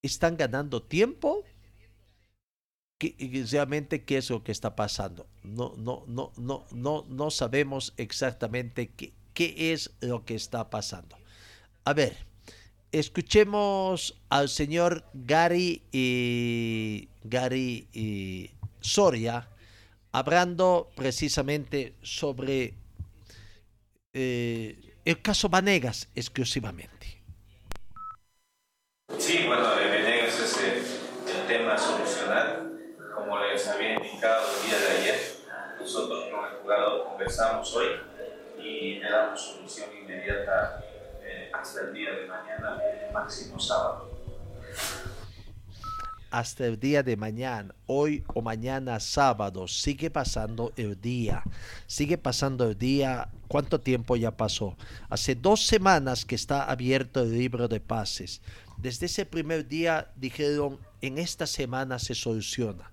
[0.02, 1.44] ¿Están ganando tiempo?
[2.98, 5.26] ¿Qué, realmente qué es lo que está pasando?
[5.42, 11.16] No, no, no, no, no, no sabemos exactamente qué, qué es lo que está pasando.
[11.84, 12.16] A ver,
[12.92, 19.48] escuchemos al señor Gary, y, Gary y Soria
[20.12, 22.74] hablando precisamente sobre
[24.12, 27.20] eh, el caso Vanegas exclusivamente.
[29.18, 31.76] Sí, bueno, Vanegas es el, tema.
[31.76, 32.04] Como
[33.54, 35.36] les había indicado el día de ayer,
[35.78, 37.86] nosotros con el jugador conversamos hoy
[38.58, 40.82] y le damos solución inmediata
[41.52, 44.10] hasta el día de mañana, máximo sábado.
[46.32, 51.44] Hasta el día de mañana, hoy o mañana sábado, sigue pasando el día,
[51.86, 53.28] sigue pasando el día.
[53.46, 54.76] ¿Cuánto tiempo ya pasó?
[55.08, 58.42] Hace dos semanas que está abierto el libro de pases.
[58.78, 62.90] Desde ese primer día dijeron, en esta semana se soluciona.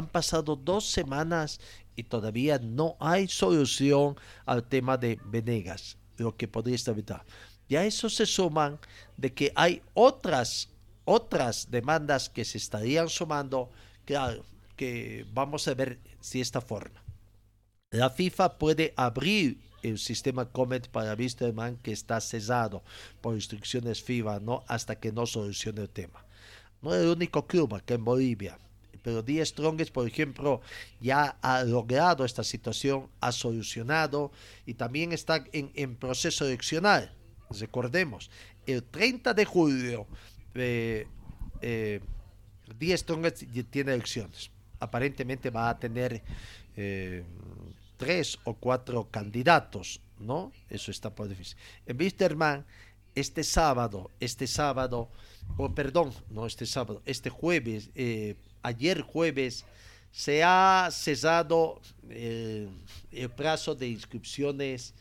[0.00, 1.60] Han pasado dos semanas
[1.94, 6.96] y todavía no hay solución al tema de Venegas, lo que podría estar
[7.68, 8.80] y a eso se suman
[9.18, 10.70] de que hay otras,
[11.04, 13.70] otras demandas que se estarían sumando,
[14.06, 17.04] claro, que vamos a ver si esta forma.
[17.90, 22.82] La FIFA puede abrir el sistema Comet para Wisterman que está cesado
[23.20, 24.64] por instrucciones FIFA, ¿no?
[24.66, 26.24] Hasta que no solucione el tema.
[26.82, 28.58] No es el único club acá en Bolivia,
[29.02, 30.60] pero Die Strongest, por ejemplo,
[31.00, 34.32] ya ha logrado esta situación, ha solucionado
[34.66, 37.14] y también está en, en proceso eleccional
[37.58, 38.30] recordemos,
[38.66, 40.06] el 30 de julio,
[40.54, 41.06] eh,
[41.60, 42.00] eh,
[42.96, 44.50] Strongest tiene elecciones.
[44.78, 46.22] Aparentemente va a tener
[46.76, 47.24] eh,
[47.96, 50.52] tres o cuatro candidatos, ¿no?
[50.68, 51.56] Eso está por difícil.
[51.86, 52.64] En Wisterman,
[53.14, 55.10] este sábado, este sábado,
[55.56, 59.64] o perdón, no este sábado, este jueves, eh, ayer jueves,
[60.10, 62.68] se ha cesado eh,
[63.12, 64.94] el plazo de inscripciones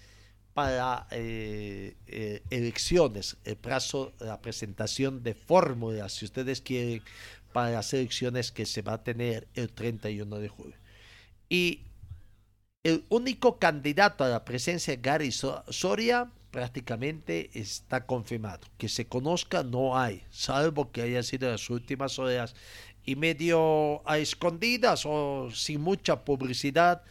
[0.53, 7.01] para eh, eh, elecciones, el plazo, la presentación de fórmulas, si ustedes quieren,
[7.53, 10.75] para las elecciones que se va a tener el 31 de julio.
[11.47, 11.81] Y
[12.83, 18.67] el único candidato a la presencia, Gary Soria, prácticamente está confirmado.
[18.77, 22.55] Que se conozca no hay, salvo que haya sido en las últimas horas
[23.09, 27.01] y medio a escondidas o sin mucha publicidad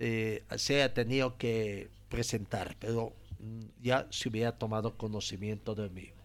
[0.00, 6.20] eh, se ha tenido que presentar, pero mm, ya se hubiera tomado conocimiento del mismo.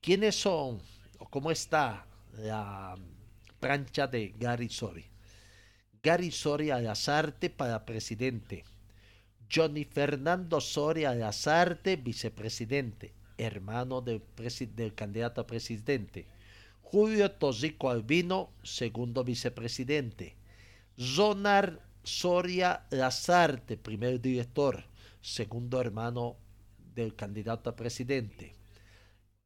[0.00, 0.80] ¿Quiénes son
[1.18, 2.06] o cómo está
[2.38, 2.96] la
[3.60, 5.10] plancha de Gary Soria?
[6.02, 8.64] Gary Soria Lazarte para presidente.
[9.54, 14.22] Johnny Fernando Soria Lazarte, vicepresidente, hermano del,
[14.74, 16.37] del candidato a presidente.
[16.90, 20.36] Julio Tosico Albino, segundo vicepresidente.
[20.98, 24.86] Zonar Soria Lazarte, primer director,
[25.20, 26.38] segundo hermano
[26.94, 28.54] del candidato a presidente.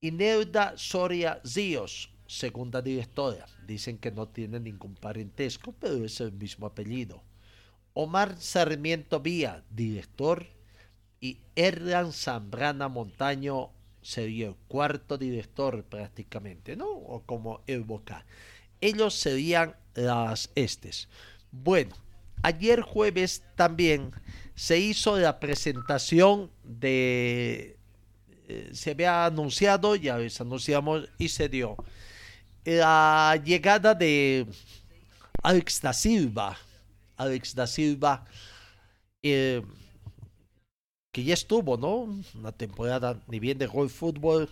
[0.02, 3.44] Ineuda Soria Zíos, segunda directora.
[3.66, 7.24] Dicen que no tiene ningún parentesco, pero es el mismo apellido.
[7.92, 10.46] Omar Sarmiento Vía, director.
[11.18, 13.70] Y Erlan Zambrana Montaño
[14.02, 16.88] sería el cuarto director prácticamente, ¿no?
[16.88, 18.24] O como el vocal.
[18.80, 21.08] Ellos serían las estes.
[21.50, 21.94] Bueno,
[22.42, 24.12] ayer jueves también
[24.54, 27.76] se hizo la presentación de...
[28.48, 31.76] Eh, se había anunciado, ya les anunciamos y se dio
[32.64, 34.46] la llegada de
[35.42, 36.56] Alex da Silva.
[37.16, 38.24] Alex da Silva,
[39.22, 39.62] eh,
[41.12, 42.08] que ya estuvo, ¿no?
[42.34, 44.48] Una temporada, ni bien de golf fútbol,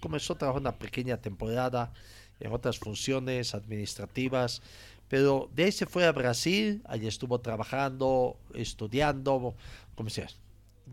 [0.00, 1.92] comenzó a trabajar una pequeña temporada
[2.40, 4.60] en otras funciones administrativas,
[5.08, 9.54] pero de ahí se fue a Brasil, allí estuvo trabajando, estudiando,
[9.94, 10.10] como.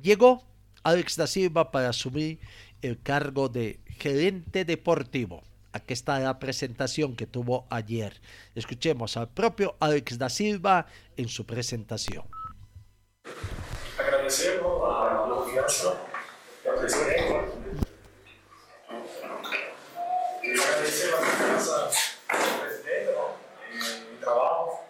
[0.02, 0.44] Llegó
[0.84, 2.40] Alex da Silva para asumir
[2.82, 5.42] el cargo de gerente deportivo.
[5.72, 8.22] Aquí está la presentación que tuvo ayer.
[8.54, 12.26] Escuchemos al propio Alex da Silva en su presentación.
[14.00, 15.07] Agradecemos a
[15.58, 15.98] la confianza
[16.64, 17.52] del presidente
[20.44, 21.90] y agradecer la confianza
[22.30, 23.16] del presidente
[23.72, 24.86] en mi trabajo.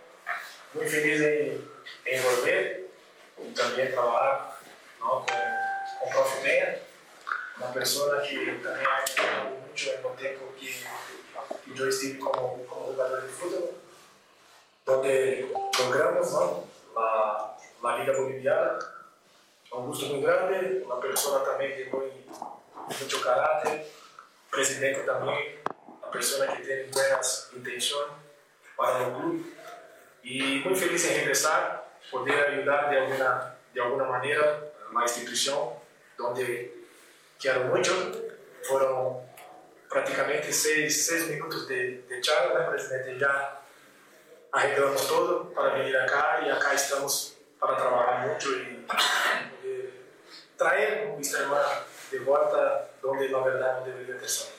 [0.73, 1.71] Muy feliz en,
[2.05, 2.89] en volver
[3.37, 4.57] y también trabajar
[4.99, 5.25] ¿no?
[5.25, 5.37] con,
[5.99, 6.43] con Prof.
[6.43, 6.75] Mena,
[7.57, 10.67] una persona que también ha ayudado mucho en el tiempo que,
[11.65, 13.71] que yo estuve como, como jugador de fútbol,
[14.85, 15.49] donde
[15.79, 16.65] logramos ¿no?
[16.93, 18.96] la, la Liga Boliviana.
[19.71, 22.05] Un gusto muy grande, una persona también de muy,
[22.99, 23.85] mucho carácter,
[24.49, 28.13] presidente también, una persona que tiene buenas intenciones
[28.75, 29.53] para el club.
[30.23, 34.41] Y muy feliz en regresar, poder ayudar de alguna, de alguna manera
[34.89, 35.69] a la institución
[36.17, 36.85] donde
[37.39, 37.93] quiero mucho.
[38.63, 39.19] Fueron
[39.89, 42.71] prácticamente seis, seis minutos de, de charla, ¿no?
[42.71, 43.61] presidente, ya
[44.51, 49.56] arreglamos todo para venir acá y acá estamos para y poder
[50.57, 51.61] traer un sistema
[52.11, 54.57] de vuelta donde la verdad no debería salido.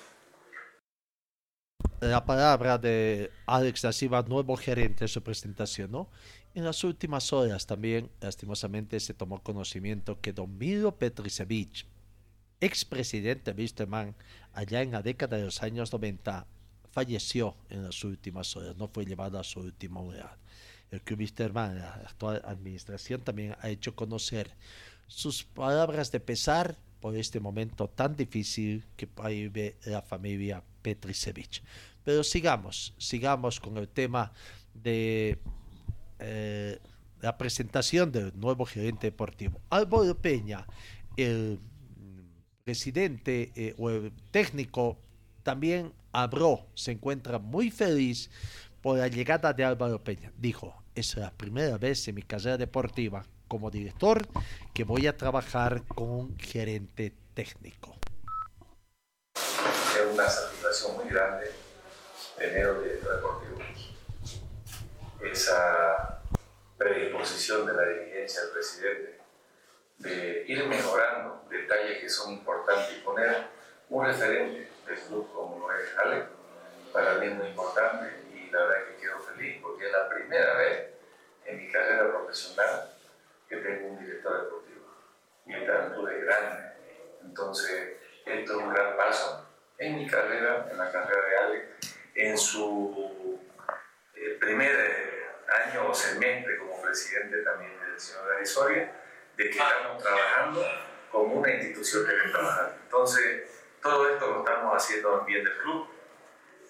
[2.00, 6.08] La palabra de Alex da Silva, nuevo gerente de su presentación, ¿no?
[6.54, 11.86] En las últimas horas también, lastimosamente, se tomó conocimiento que Don Milo Petricevic,
[12.60, 14.14] expresidente de Wisterman,
[14.54, 16.46] allá en la década de los años 90,
[16.92, 20.36] falleció en las últimas horas, no fue llevado a su última unidad.
[20.90, 24.52] El club Wisterman, la actual administración, también ha hecho conocer
[25.08, 31.62] sus palabras de pesar por este momento tan difícil que vive la familia Petricevic.
[32.04, 34.32] Pero sigamos, sigamos con el tema
[34.74, 35.38] de
[36.18, 36.78] eh,
[37.20, 39.60] la presentación del nuevo gerente deportivo.
[39.70, 40.66] Álvaro Peña,
[41.16, 41.58] el
[42.64, 44.98] presidente eh, o el técnico,
[45.42, 48.30] también habló, se encuentra muy feliz
[48.82, 50.32] por la llegada de Álvaro Peña.
[50.36, 54.26] Dijo, es la primera vez en mi carrera deportiva como director
[54.74, 57.96] que voy a trabajar con un gerente técnico.
[59.34, 61.50] Es una satisfacción muy grande
[62.36, 63.58] tener un director deportivo.
[65.32, 66.20] Esa
[66.76, 69.18] predisposición de la dirigencia del presidente
[69.98, 73.48] de ir mejorando detalles que son importantes y poner
[73.90, 76.26] un referente del club como lo es Ale
[76.92, 80.54] para mí es muy importante y la verdad que quedo feliz porque es la primera
[80.54, 80.88] vez
[81.46, 82.97] en mi carrera profesional
[83.48, 84.86] que tengo un director deportivo.
[85.46, 86.72] Y tanto de grande.
[87.22, 87.96] Entonces,
[88.26, 93.40] esto es un gran paso en mi carrera, en la carrera de Alex, en su
[94.14, 98.92] eh, primer año o semestre como presidente también del señor Garisoria,
[99.36, 100.64] de que estamos trabajando
[101.10, 102.76] como una institución que debe trabajar.
[102.82, 103.48] Entonces,
[103.80, 105.88] todo esto lo estamos haciendo en bien del club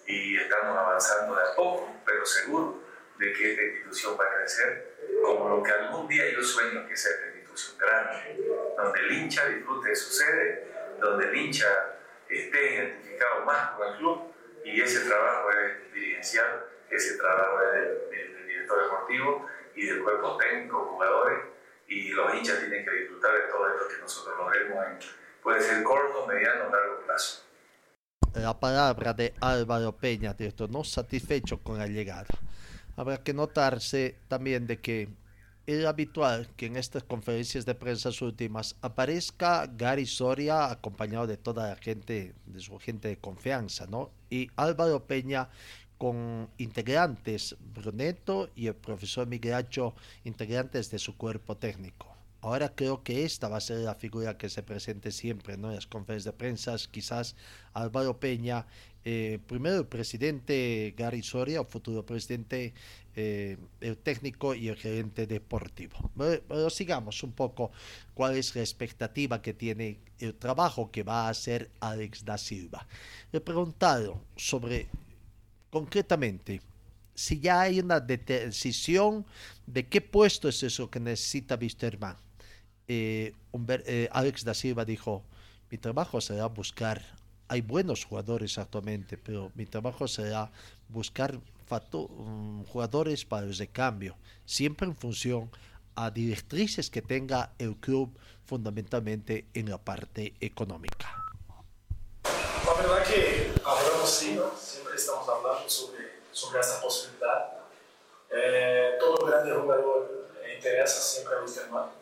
[0.05, 2.83] y estamos avanzando de a poco, pero seguro
[3.17, 4.88] de que esta institución va a crecer
[5.23, 8.37] como lo que algún día yo sueño que sea esta institución grande,
[8.77, 10.67] donde el hincha disfrute de su sede,
[10.99, 11.67] donde el hincha
[12.27, 18.09] esté identificado más con el club y ese trabajo es dirigencial, ese trabajo es del,
[18.09, 21.39] del director deportivo y del cuerpo técnico, jugadores
[21.89, 24.99] y los hinchas tienen que disfrutar de todo esto que nosotros logremos en,
[25.41, 27.43] puede ser corto, mediano o largo plazo.
[28.35, 32.27] La palabra de Álvaro Peña, director no satisfecho con la llegada.
[32.99, 35.07] Habrá que notarse también de que
[35.65, 41.69] es habitual que en estas conferencias de prensa últimas aparezca Gary Soria acompañado de toda
[41.69, 44.11] la gente, de su gente de confianza, ¿no?
[44.29, 45.47] Y Álvaro Peña
[45.97, 49.95] con integrantes, Bruneto y el profesor Migracho,
[50.25, 52.09] integrantes de su cuerpo técnico.
[52.41, 55.69] Ahora creo que esta va a ser la figura que se presente siempre ¿no?
[55.69, 56.75] en las conferencias de prensa.
[56.89, 57.35] Quizás
[57.73, 58.65] Álvaro Peña,
[59.05, 62.73] eh, primero el presidente Gary Soria, o futuro presidente,
[63.15, 66.11] eh, el técnico y el gerente deportivo.
[66.17, 67.71] Pero, pero, sigamos un poco
[68.13, 72.87] cuál es la expectativa que tiene el trabajo que va a hacer Alex da Silva.
[73.31, 74.87] Le he preguntado sobre
[75.69, 76.61] concretamente
[77.19, 79.25] si ya hay una decisión
[79.67, 82.15] de qué puesto es eso que necesita Wisterman.
[82.87, 83.33] Eh,
[83.67, 85.25] eh, Alex da Silva dijo,
[85.69, 87.03] mi trabajo será buscar,
[87.49, 90.51] hay buenos jugadores actualmente, pero mi trabajo será
[90.87, 91.37] buscar
[91.93, 95.51] um, jugadores para el recambio, siempre en función
[95.95, 101.25] a directrices que tenga el club fundamentalmente en la parte económica.
[102.23, 104.51] La verdad que hablamos ¿no?
[104.55, 107.57] siempre estamos hablando sobre, sobre esta posibilidad.
[108.31, 111.99] Eh, todo grande jugador interesa siempre a Wisterman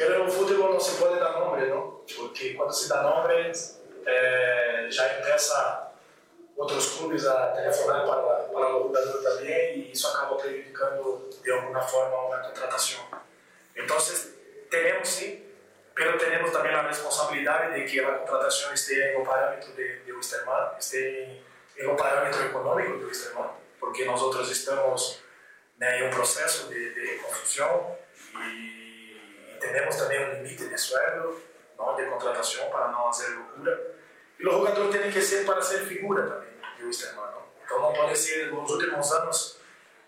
[0.00, 2.00] pero en el fútbol no se puede dar nombre, ¿no?
[2.18, 3.52] Porque cuando se da nombre,
[4.06, 5.90] eh, ya empieza
[6.56, 11.80] otros clubes a telefonar para, para el jugador también y eso acaba prejudicando de alguna
[11.80, 13.02] forma una contratación.
[13.74, 14.34] Entonces,
[14.70, 15.46] tenemos sí,
[15.94, 20.12] pero tenemos también la responsabilidad de que la contratación esté en el parámetro de, de
[20.12, 21.44] Wisterman, esté en,
[21.76, 25.22] en el parámetro económico de Wisterman, porque nosotros estamos
[25.80, 27.70] en un proceso de, de construcción
[28.34, 29.18] y
[29.58, 31.40] tenemos también un límite de sueldo,
[31.80, 31.96] ¿no?
[31.96, 33.76] de contratación para no hacer locura.
[34.38, 37.30] Y los jugadores tienen que ser para ser figura también de Wisterman.
[37.30, 37.46] ¿no?
[37.60, 39.60] Entonces no puede ser, en los últimos años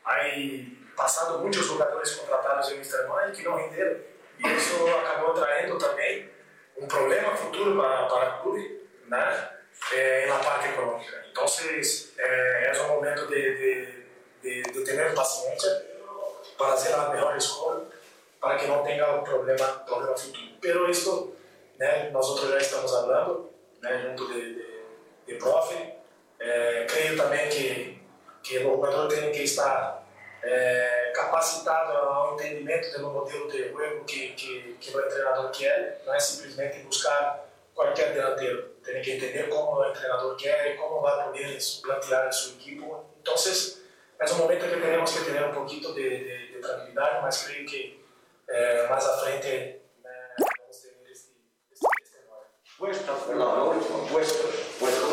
[0.04, 3.98] hay pasado muchos jugadores contratados en Wisterman y que no rindieron.
[4.38, 6.32] Y eso acabó trayendo también
[6.76, 8.58] un problema futuro para, para el club
[9.06, 9.16] ¿no?
[9.94, 11.12] eh, en la parte económica.
[11.26, 14.06] Entonces eh, es un momento de, de,
[14.42, 15.70] de, de tener paciencia
[16.58, 17.82] para hacer la mejor escuela
[18.42, 20.52] para que no tenga un problema, problema futuro.
[20.60, 21.36] Pero esto,
[21.78, 23.50] né, nosotros ya estamos hablando,
[23.80, 24.84] né, junto de, de,
[25.26, 25.96] de profe,
[26.38, 28.00] eh, creo también que,
[28.42, 30.02] que el jugador tiene que estar
[30.42, 36.14] eh, capacitado ao entendimento do modelo de juego que, que, que o treinador quer, não
[36.14, 37.44] é simplesmente buscar
[37.74, 38.72] qualquer delantero.
[38.82, 42.84] Tem que entender como o treinador quer e como vai poder plantear a sua equipe.
[43.20, 43.34] Então,
[44.18, 47.66] é um momento que temos que ter um pouquinho de, de, de tranquilidade, mas creio
[47.66, 48.04] que
[48.48, 49.81] eh, más a frente
[52.82, 55.06] puesto, no, no, puesto, puesto,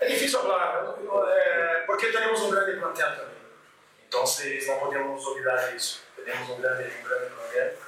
[0.00, 3.38] es difícil hablar, eh, porque tenemos un grande plantel también.
[4.02, 6.00] Entonces no podemos olvidar eso.
[6.16, 7.78] Tenemos un grande, un grande plantel.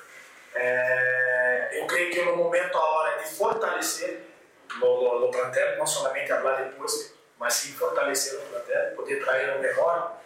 [0.54, 4.22] Eh, eu creio que no momento agora de fortalecer
[4.80, 9.56] o, o plantel, não somente falar de puesto, mas sim fortalecer o plantel, poder trazer
[9.56, 10.16] o melhor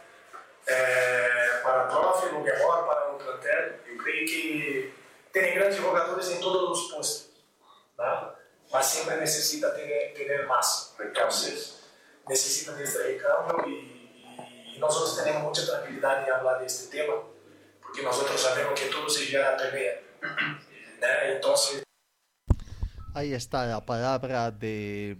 [0.66, 3.72] é, para a prof, no melhor para o plantel.
[3.86, 4.94] Eu creio que
[5.32, 7.33] tem grandes jogadores em todos os postos,
[7.98, 8.32] né?
[8.72, 10.94] mas sempre necessita ter, ter mais.
[11.00, 11.28] Então,
[12.28, 17.22] necessita desse recambio e, e nós temos muita tranquilidade em falar deste tema,
[17.80, 20.02] porque nós sabemos que tudo se gera pelea.
[21.00, 21.36] né?
[21.36, 21.54] Então,
[23.14, 25.16] Ahí está la palabra de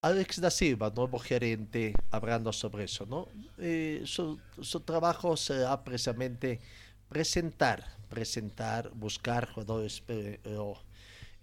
[0.00, 3.28] Alex da Silva, nuevo gerente, hablando sobre eso, ¿no?
[3.58, 6.60] Eh, su, su, trabajo será precisamente
[7.08, 10.78] presentar, presentar, buscar jugadores pero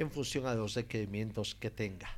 [0.04, 2.10] en función a los requerimientos que tenga.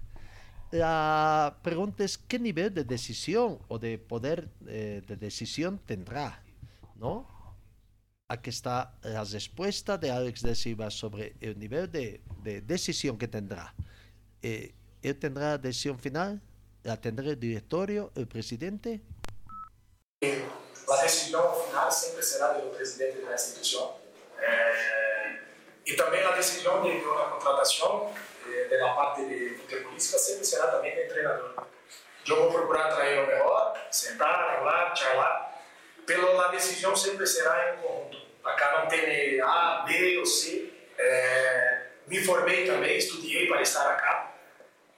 [0.71, 6.43] la pregunta es qué nivel de decisión o de poder eh, de decisión tendrá,
[6.95, 7.27] ¿no?
[8.27, 13.27] Aquí está la respuesta de Alex de Silva sobre el nivel de, de decisión que
[13.27, 13.75] tendrá.
[14.41, 14.73] Eh,
[15.03, 16.41] ¿Él tendrá decisión final?
[16.81, 19.01] ¿La tendrá el directorio, el presidente?
[20.21, 23.89] La decisión final siempre será del presidente de la institución.
[24.39, 25.02] Eh,
[25.85, 28.03] y también la decisión de, de una contratación
[28.47, 31.55] eh, de parte de futebolística siempre será también del entrenador.
[32.27, 35.61] Voy a procurar traer lo mejor, sentar, hablar, charlar,
[36.05, 38.17] pero la decisión siempre será en conjunto.
[38.43, 40.71] Acá tem A, B ou C.
[40.97, 44.31] É, me formei também, estudei para estar acá.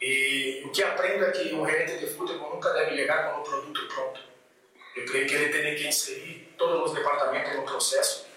[0.02, 3.44] E o que aprendo é que um gerente de futebol nunca deve chegar com o
[3.44, 4.20] produto pronto.
[4.96, 8.28] Eu creio que ele tem que inserir todos os departamentos no processo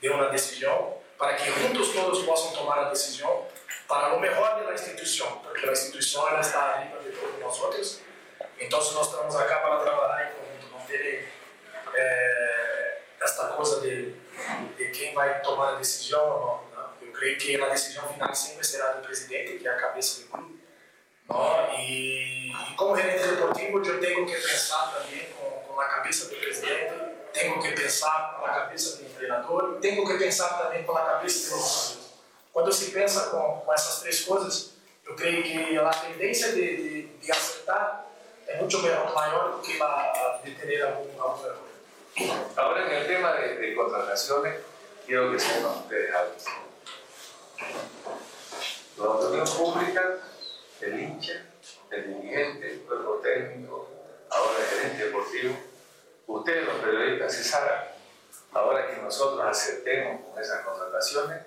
[0.00, 3.46] de uma decisão para que juntos todos possam tomar a decisão
[3.88, 8.00] para o melhor da instituição, porque a instituição ela está acima de todos nós outros.
[8.60, 11.28] Então, nós estamos acá para trabalhar em conjunto, não ter
[11.94, 14.12] é, esta coisa de,
[14.76, 16.38] de quem vai tomar a decisão ou
[16.74, 16.82] não.
[16.82, 16.92] não.
[17.00, 20.28] Eu creio que a decisão final sempre será do presidente, que é a cabeça do
[20.28, 20.62] clube.
[21.28, 21.74] Não?
[21.78, 26.36] E, e como gerente deportivo, eu tenho que pensar também com, com a cabeça do
[26.36, 30.96] presidente, tenho que pensar com a cabeça do treinador e tenho que pensar também com
[30.96, 31.98] a cabeça dos jogadores.
[32.52, 34.72] Quando se pensa com, com essas três coisas,
[35.06, 38.06] eu creio que a tendência de, de, de acertar
[38.46, 41.68] é muito maior do que a, de ter algum, algum erro.
[42.56, 44.60] Ahora en el tema de, de contrataciones,
[45.06, 46.34] quiero que sepan ustedes algo.
[48.96, 50.18] La opinión pública,
[50.80, 51.46] el hincha,
[51.90, 53.88] el dirigente, el cuerpo técnico,
[54.30, 55.56] ahora el gerente deportivo,
[56.28, 57.80] ustedes los periodistas se saben.
[58.52, 61.42] Ahora que nosotros aceptemos con esas contrataciones,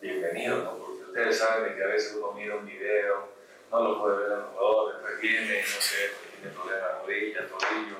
[0.00, 0.78] bienvenidos, ¿no?
[0.78, 3.28] porque ustedes saben que a veces uno mira un video,
[3.70, 7.96] no lo puede ver el jugador, después viene, no sé, tiene problemas de rodilla, tobillo.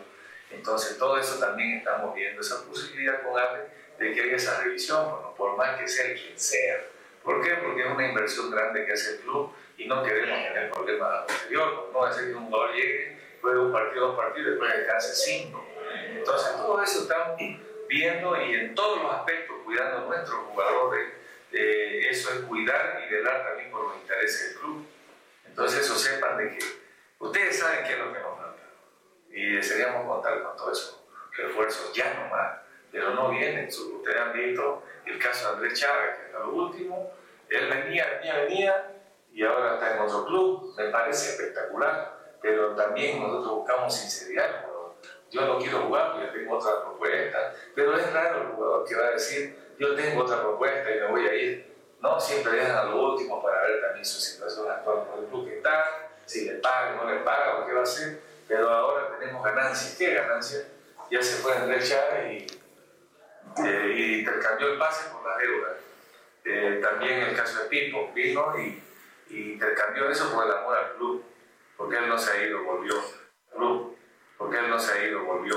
[0.50, 5.10] Entonces, todo eso también estamos viendo, esa posibilidad con AVE de que haya esa revisión,
[5.10, 6.84] bueno, por más que sea quien sea.
[7.22, 7.54] ¿Por qué?
[7.54, 11.90] Porque es una inversión grande que hace el club y no queremos tener problemas posterior.
[11.92, 15.71] No hacer que un jugador llegue, juegue un partido, dos partidos y después descanse cinco.
[16.22, 17.36] Entonces, todo eso estamos
[17.88, 21.14] viendo y en todos los aspectos cuidando a nuestros jugadores.
[21.50, 24.86] Eh, eso es cuidar y velar también por los intereses del club.
[25.46, 26.64] Entonces, eso sepan de que
[27.18, 28.62] ustedes saben qué es lo que nos falta
[29.30, 31.00] y desearíamos contar con todos esos
[31.36, 32.58] refuerzos ya nomás,
[32.92, 33.66] pero no vienen.
[33.66, 37.12] Ustedes han visto el caso de Andrés Chávez, que es lo último,
[37.48, 38.92] él venía, venía, venía
[39.32, 44.71] y ahora está en otro club, me parece espectacular, pero también nosotros buscamos sinceridad.
[45.32, 49.06] Yo no quiero jugar, yo tengo otra propuesta, pero es raro el jugador que va
[49.06, 51.72] a decir, yo tengo otra propuesta y me voy a ir.
[52.00, 55.48] No, siempre dejan a lo último para ver también su situación actual con el club
[55.48, 59.18] que está, si le paga, no le paga, o qué va a hacer pero ahora
[59.18, 59.96] tenemos ganancias.
[59.96, 60.66] ¿Qué ganancias?
[61.10, 65.76] Ya se fue Andrés Chávez y, eh, intercambió el pase por la deuda.
[66.44, 68.82] Eh, también el caso de Pipo vino y,
[69.30, 71.24] intercambió eso por el amor al club,
[71.78, 72.94] porque él no se ha ido, volvió.
[73.54, 73.91] Club,
[74.42, 75.54] porque él no se ha ido, volvió.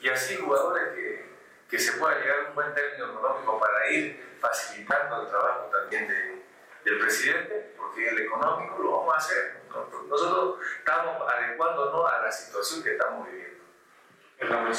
[0.00, 1.24] Y así jugadores que,
[1.70, 6.08] que se pueda llegar a un buen término económico para ir facilitando el trabajo también
[6.08, 6.42] de,
[6.84, 9.60] del presidente, porque el económico lo vamos a hacer.
[10.08, 13.64] Nosotros estamos adecuándonos a la situación que estamos viviendo.
[14.38, 14.72] En la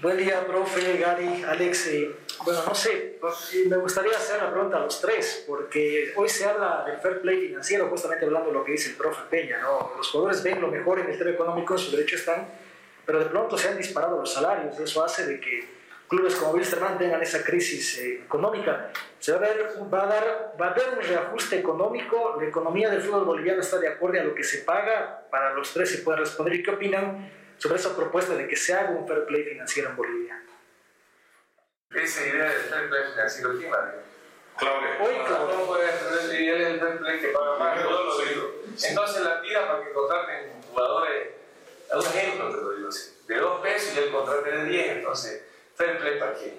[0.00, 1.86] Buen día, profe, Gary, Alex.
[1.86, 3.20] Eh, bueno, no sé,
[3.68, 7.46] me gustaría hacer una pregunta a los tres, porque hoy se habla del fair play
[7.46, 9.92] financiero, justamente hablando de lo que dice el profe Peña, ¿no?
[9.96, 12.48] Los jugadores ven lo mejor en el tema económico, en su derecho están,
[13.04, 15.82] pero de pronto se han disparado los salarios, eso hace de que
[16.12, 18.90] clubes como Wilstermann tengan esa crisis eh, económica.
[19.18, 22.90] Se va a, ver, va, a dar, va a haber un reajuste económico, la economía
[22.90, 25.98] del fútbol boliviano está de acuerdo a lo que se paga, para los tres se
[25.98, 26.54] pueden responder.
[26.54, 29.96] ¿Y qué opinan sobre esa propuesta de que se haga un fair play financiero en
[29.96, 30.42] Bolivia?
[31.94, 33.94] Esa idea del fair play financiero, ¿quién la
[34.58, 34.98] Claudia.
[35.00, 35.56] Hoy, Claudia.
[35.56, 38.54] No puede ser él es el fair play que paga más, yo lo digo.
[38.82, 41.28] Entonces la tira para que contraten jugadores,
[41.98, 45.44] un ejemplo te lo digo así, de dos pesos y el contrato de 10, entonces
[45.74, 46.54] fair play para quién?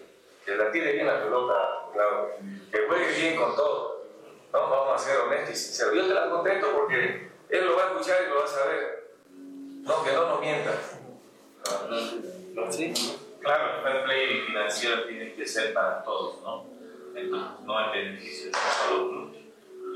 [0.46, 2.32] Que la tire bien la pelota, claro,
[2.72, 4.04] que juegue bien con todo.
[4.52, 4.70] ¿no?
[4.70, 5.96] Vamos a ser honestos y sinceros.
[5.96, 9.14] Yo te la contesto porque él lo va a escuchar y lo va a saber.
[9.84, 11.00] No, que no nos mientas.
[13.40, 16.66] Claro, el fair play financiero tiene que ser para todos, ¿no?
[17.16, 19.36] Entonces, no en beneficio de solo club.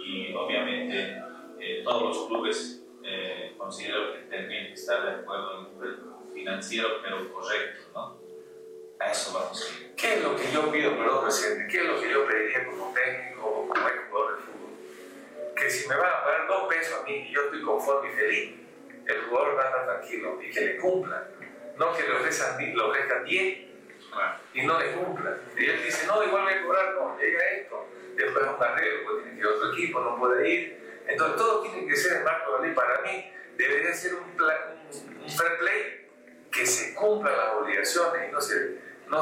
[0.05, 1.21] Y obviamente
[1.59, 2.76] eh, todos los clubes
[3.09, 8.17] eh, considero que tendrían que estar de acuerdo en un financiero, pero correcto, ¿no?
[8.99, 9.73] A eso vamos.
[9.95, 11.67] ¿Qué es lo que yo pido, perdón, presidente?
[11.71, 15.55] ¿Qué es lo que yo pediría como técnico o como jugador de fútbol?
[15.55, 18.11] Que si me van a pagar dos pesos, eso a mí y yo estoy conforme
[18.11, 18.55] y feliz,
[19.05, 21.29] el jugador va a estar tranquilo y que le cumpla.
[21.77, 23.57] No que le ofrezcan, le ofrezcan 10
[24.53, 25.37] y no le cumpla.
[25.55, 27.87] Y él dice, no, igual voy a cobrar, no, llega esto.
[28.15, 30.86] Después es un arreglo, pues tiene que ir a otro equipo, no puede ir.
[31.07, 32.75] Entonces todo tiene que ser en marco de la ley.
[32.75, 36.07] Para mí debería ser un, un fair play
[36.51, 39.21] que se cumplan las obligaciones y no se, no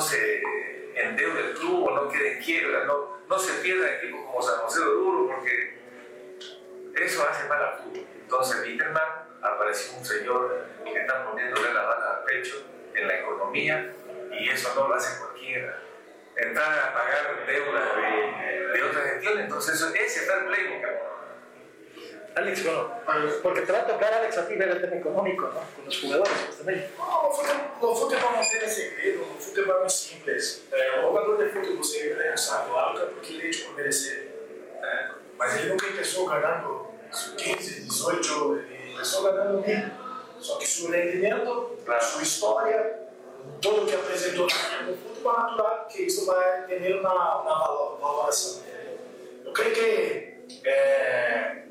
[0.95, 4.79] endeude el club o no quede en quiebra, no, se pierda equipos como San José
[4.79, 5.77] de Duro porque
[6.95, 8.05] eso hace mal al fútbol.
[8.21, 9.03] Entonces, Witterman
[9.41, 13.93] apareció un señor que está poniéndole la bala al pecho en la economía
[14.31, 15.81] y eso no lo hace cualquiera.
[16.37, 20.81] Entrar a pagar deudas de, de otras gestiones, entonces eso, ese fair play,
[22.35, 22.89] Alex, bueno,
[23.41, 25.53] porque te va a tocar, Alex, a ti ver el tema económico, ¿no?
[25.53, 26.89] Con los jugadores, justamente.
[26.97, 30.63] No, o futebol, o futebol não tem segredo, o futebol é muito simples.
[30.69, 34.27] É, o jogador de futebol você ganha um salário alto porque ele te por merecer.
[34.83, 36.87] É, mas ele nunca começou ganhando
[37.37, 39.91] 15, 18, ele começou ganhando mil.
[40.37, 42.99] Só que seu rendimento, sua história,
[43.61, 47.55] todo o que apresentou no futebol natural, que isso vai ter na, na
[48.01, 48.61] valoração.
[49.45, 51.64] Eu creio que é,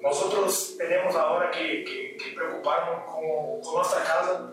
[0.00, 4.52] nós temos agora que, que, que preocuparmos com, com nossa casa,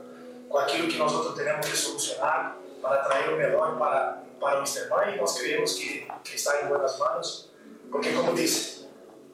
[0.50, 4.89] com aquilo que nós temos que solucionar para trazer o melhor para, para o Mister
[5.14, 7.52] e nós creemos que, que está em boas mãos,
[7.91, 8.88] porque como disse,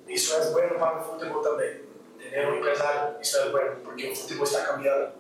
[0.08, 1.82] isso é bueno para o futebol também.
[2.30, 5.12] Ter um empresário, isso é bueno, porque o futebol está cambiando.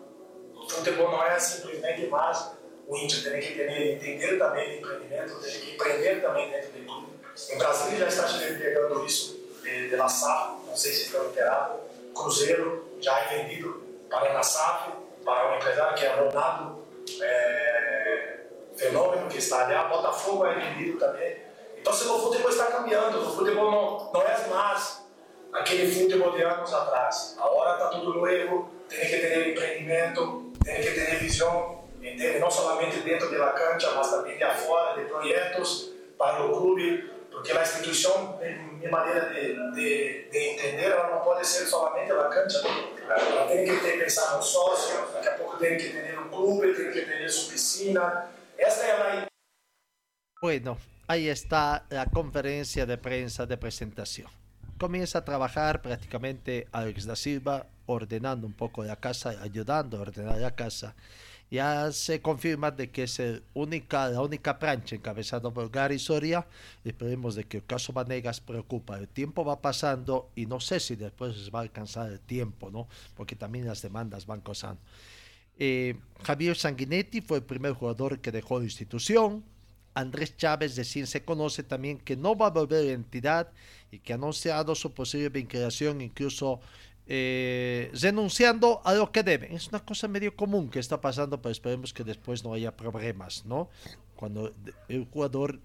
[0.55, 2.51] O futebol não é simplesmente mais
[2.91, 6.85] o Inter tem que ter, entender também de empreendimento, tem que empreender também dentro do
[6.85, 7.07] clube.
[7.49, 11.81] Em Brasília já está chegando isso de, de La SAF, não sei se estão inteirados,
[12.15, 14.91] Cruzeiro já é vendido para a SAF,
[15.23, 16.87] para um empresário que é Ronaldo
[17.21, 18.39] é,
[18.77, 21.37] Fenômeno, que está ali, Botafogo é vendido também.
[21.77, 25.01] Então, se o futebol está cambiando, o futebol não, não é mais
[25.51, 27.35] aquele futebol de anos atrás.
[27.37, 32.39] Agora está tudo novo, tem que ter empreendimento, tem que ter visão, entende?
[32.39, 37.11] não somente dentro da cancha, mas também de fora, de projetos para o clube,
[37.41, 38.39] porque a instituição,
[38.77, 42.61] minha maneira de, de, de, entender, ela não pode ser somente a cancha.
[43.09, 46.71] Ela tem que ter, pensar no sócio, daqui a pouco tem que ter um clube,
[46.75, 48.29] tem que ter sua piscina.
[48.59, 49.27] Essa é a
[50.39, 50.77] Bueno,
[51.07, 54.29] ahí está la conferencia de prensa de presentación.
[54.77, 60.37] Comienza a trabajar prácticamente Alex da Silva, ordenando un poco la casa, ayudando a ordenar
[60.37, 60.95] la casa
[61.51, 66.47] ya se confirma de que es el la única plancha encabezada por Gary Soria.
[66.85, 68.97] Esperemos de que el caso Vanegas preocupa.
[68.97, 72.87] El tiempo va pasando y no sé si después va a alcanzar el tiempo, ¿no?
[73.15, 74.81] Porque también las demandas van cosando.
[75.59, 79.43] Eh, Javier Sanguinetti fue el primer jugador que dejó la institución.
[79.93, 83.51] Andrés Chávez de CIN se conoce también que no va a volver a la entidad
[83.91, 86.61] y que ha anunciado su posible vinculación incluso
[87.13, 89.51] eh, renunciando a lo que deben.
[89.51, 93.45] Es una cosa medio común que está pasando, pero esperemos que después no haya problemas,
[93.45, 93.69] ¿no?
[94.15, 94.53] Cuando
[94.87, 95.59] el jugador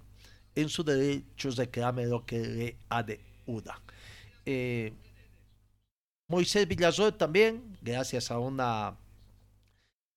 [0.56, 3.80] en su derecho reclame lo que le adeuda.
[4.44, 4.92] Eh,
[6.26, 8.96] Moisés Villazor también, gracias a una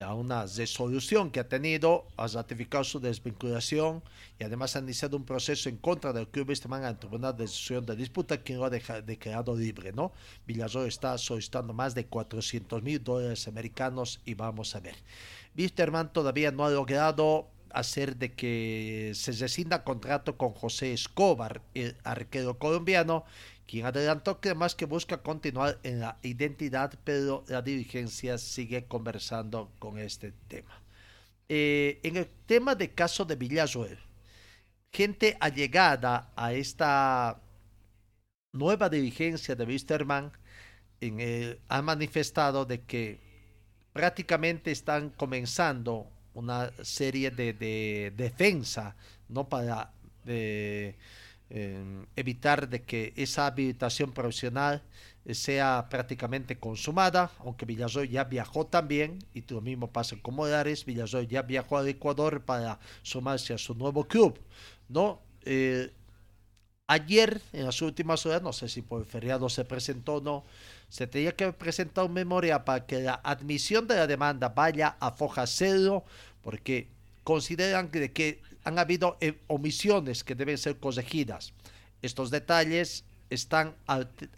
[0.02, 4.02] a una resolución que ha tenido, ha ratificado su desvinculación
[4.40, 7.44] y además ha iniciado un proceso en contra del club este ante el Tribunal de
[7.44, 10.14] Decisión de Disputa, quien lo ha declarado libre, ¿no?
[10.48, 14.96] Villasol está solicitando más de 400 mil dólares americanos y vamos a ver.
[15.58, 21.98] Wisterman todavía no ha logrado hacer de que se rescinda contrato con José Escobar, el
[22.06, 23.26] arquero colombiano,
[23.70, 29.72] quien adelantó que además que busca continuar en la identidad, pero la dirigencia sigue conversando
[29.78, 30.82] con este tema.
[31.48, 34.00] Eh, en el tema de caso de Villazuel,
[34.92, 37.40] gente allegada a esta
[38.54, 40.32] nueva dirigencia de Wisterman
[41.00, 43.20] en ha manifestado de que
[43.94, 48.96] prácticamente están comenzando una serie de, defensa,
[49.28, 49.94] no para
[51.50, 54.84] evitar de que esa habilitación profesional
[55.32, 61.28] sea prácticamente consumada, aunque Villasoy ya viajó también, y lo mismo pasa con Morales, Villasoy
[61.28, 64.40] ya viajó al Ecuador para sumarse a su nuevo club,
[64.88, 65.22] ¿no?
[65.46, 65.92] Eh,
[66.88, 70.44] ayer, en las últimas horas, no sé si por el feriado se presentó o no,
[70.90, 75.12] se tenía que presentar un memoria para que la admisión de la demanda vaya a
[75.12, 75.46] foja
[76.42, 76.88] porque
[77.24, 81.54] consideran que, que han habido eh, omisiones que deben ser corregidas.
[82.02, 83.76] Estos detalles están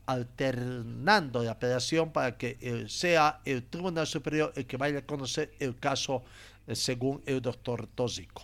[0.05, 5.53] alternando la apelación para que eh, sea el Tribunal Superior el que vaya a conocer
[5.59, 6.23] el caso
[6.67, 8.43] eh, según el doctor Tóxico.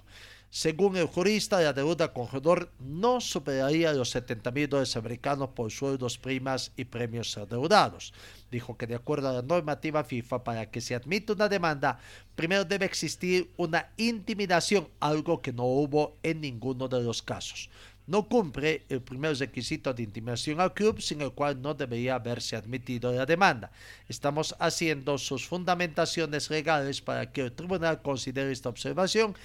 [0.50, 5.72] Según el jurista, la deuda con Redor no superaría los 70 mil dólares americanos por
[5.72, 8.14] sueldos, primas y premios adeudados.
[8.50, 12.00] Dijo que de acuerdo a la normativa FIFA, para que se admita una demanda,
[12.36, 17.70] primero debe existir una intimidación, algo que no hubo en ninguno de los casos
[18.08, 22.56] no cumple el primer requisito de intimidación al club, sin el cual no debería haberse
[22.56, 23.70] admitido la demanda.
[24.08, 29.36] Estamos haciendo sus fundamentaciones legales para que el tribunal considere esta observación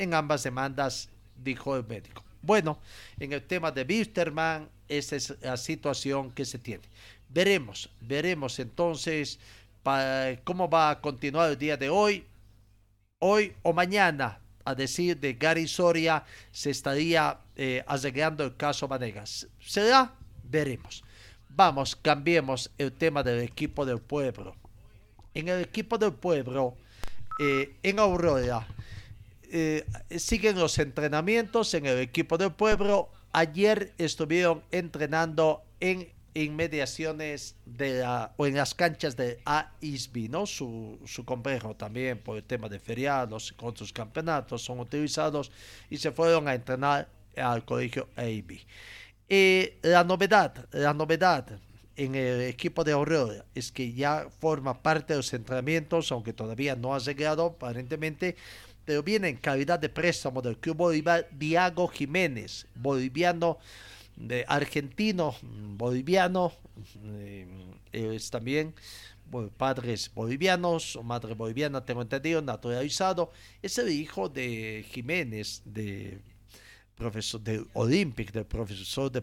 [0.00, 2.24] en ambas demandas, dijo el médico.
[2.40, 2.78] Bueno,
[3.18, 6.84] en el tema de Wisterman, esa es la situación que se tiene.
[7.28, 9.38] Veremos, veremos entonces
[10.44, 12.24] cómo va a continuar el día de hoy,
[13.18, 19.46] hoy o mañana a decir de Gary Soria, se estaría eh, arreglando el caso Vanegas.
[19.60, 20.14] ¿Será?
[20.42, 21.04] Veremos.
[21.48, 24.56] Vamos, cambiemos el tema del equipo del pueblo.
[25.34, 26.74] En el equipo del pueblo,
[27.38, 28.66] eh, en Aurora,
[29.50, 29.84] eh,
[30.18, 33.10] siguen los entrenamientos en el equipo del pueblo.
[33.32, 40.46] Ayer estuvieron entrenando en inmediaciones de la, o en las canchas de AISB, ¿no?
[40.46, 45.50] Su, su complejo también por el tema de feriados, con sus campeonatos son utilizados
[45.88, 48.60] y se fueron a entrenar al colegio AIB.
[49.28, 51.60] Eh, la novedad, la novedad
[51.96, 56.74] en el equipo de Aurora es que ya forma parte de los entrenamientos, aunque todavía
[56.74, 58.36] no ha llegado aparentemente,
[58.90, 63.58] pero viene en calidad de préstamo del Club Bolívar Diago Jiménez, boliviano
[64.16, 65.36] de argentino,
[65.76, 66.52] boliviano,
[67.04, 67.46] eh,
[67.92, 68.74] es también
[69.56, 73.30] padres bolivianos o madre boliviana, tengo entendido, naturalizado.
[73.62, 76.18] Es el hijo de Jiménez, de
[76.96, 79.22] profesor del Olympic, del profesor de,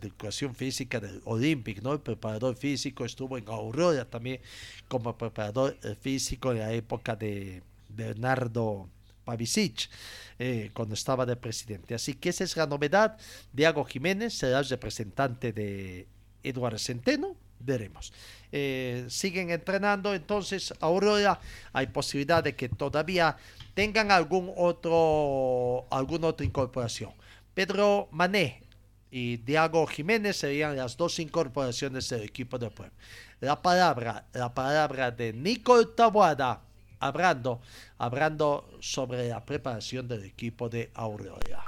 [0.00, 1.92] educación física del Olympic, ¿no?
[1.92, 4.40] El preparador físico estuvo en Aurora también
[4.86, 8.88] como preparador eh, físico en la época de Bernardo
[9.28, 9.90] Pavicic,
[10.38, 11.94] eh, cuando estaba de presidente.
[11.94, 13.18] Así que esa es la novedad.
[13.52, 16.08] Diego Jiménez será el representante de
[16.42, 17.36] Eduardo Centeno.
[17.60, 18.10] Veremos.
[18.52, 21.40] Eh, siguen entrenando, entonces Aurora
[21.74, 23.36] hay posibilidad de que todavía
[23.74, 27.12] tengan algún otro, alguna otra incorporación.
[27.52, 28.62] Pedro Mané
[29.10, 32.94] y Diego Jiménez serían las dos incorporaciones del equipo de pueblo.
[33.40, 36.62] La palabra, la palabra de Nico Tabuada
[37.00, 37.60] hablando,
[37.98, 41.64] hablando sobre la preparación del equipo de Aurora.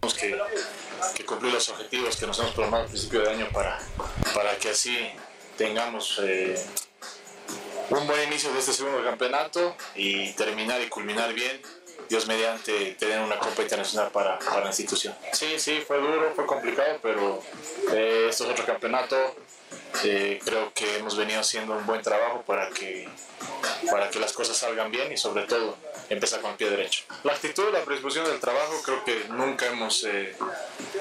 [0.00, 0.38] Tenemos que,
[1.14, 3.78] que, cumplir los objetivos que nos hemos programado al principio de año para,
[4.34, 4.96] para que así
[5.56, 6.54] tengamos eh,
[7.90, 11.60] un buen inicio de este segundo campeonato y terminar y culminar bien.
[12.08, 15.14] Dios mediante tener una Copa Internacional para, para la institución.
[15.32, 17.40] Sí, sí, fue duro, fue complicado, pero
[17.92, 19.16] eh, esto es otro campeonato.
[20.04, 23.08] Eh, creo que hemos venido haciendo un buen trabajo para que
[23.90, 25.76] para que las cosas salgan bien y sobre todo
[26.08, 27.04] empezar con el pie derecho.
[27.24, 30.34] La actitud, la predisposición del trabajo, creo que nunca hemos, eh,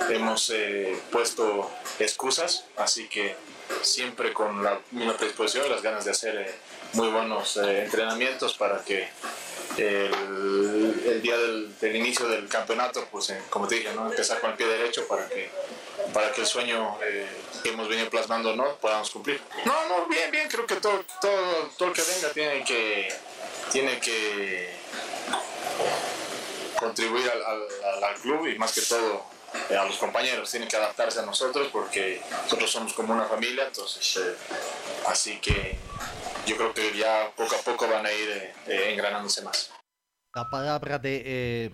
[0.09, 1.69] hemos eh, puesto
[1.99, 3.35] excusas, así que
[3.81, 6.55] siempre con la misma predisposición y las ganas de hacer eh,
[6.93, 9.09] muy buenos entrenamientos para que
[9.81, 14.09] el, día del, inicio del campeonato, pues como te dije, ¿no?
[14.09, 15.49] empezar con el pie derecho para que
[16.13, 17.27] para que el sueño eh,
[17.61, 19.41] que hemos venido plasmando no podamos cumplir.
[19.65, 23.13] No, no, bien, bien, creo que todo, todo, todo el que venga tiene que,
[23.71, 24.69] tiene que
[26.79, 29.25] contribuir al, al, club y más que todo
[29.69, 33.65] eh, a los compañeros, tienen que adaptarse a nosotros porque nosotros somos como una familia,
[33.65, 34.35] entonces eh,
[35.07, 35.77] así que
[36.45, 39.71] yo creo que ya poco a poco van a ir engranándose más.
[40.35, 41.71] La palabra de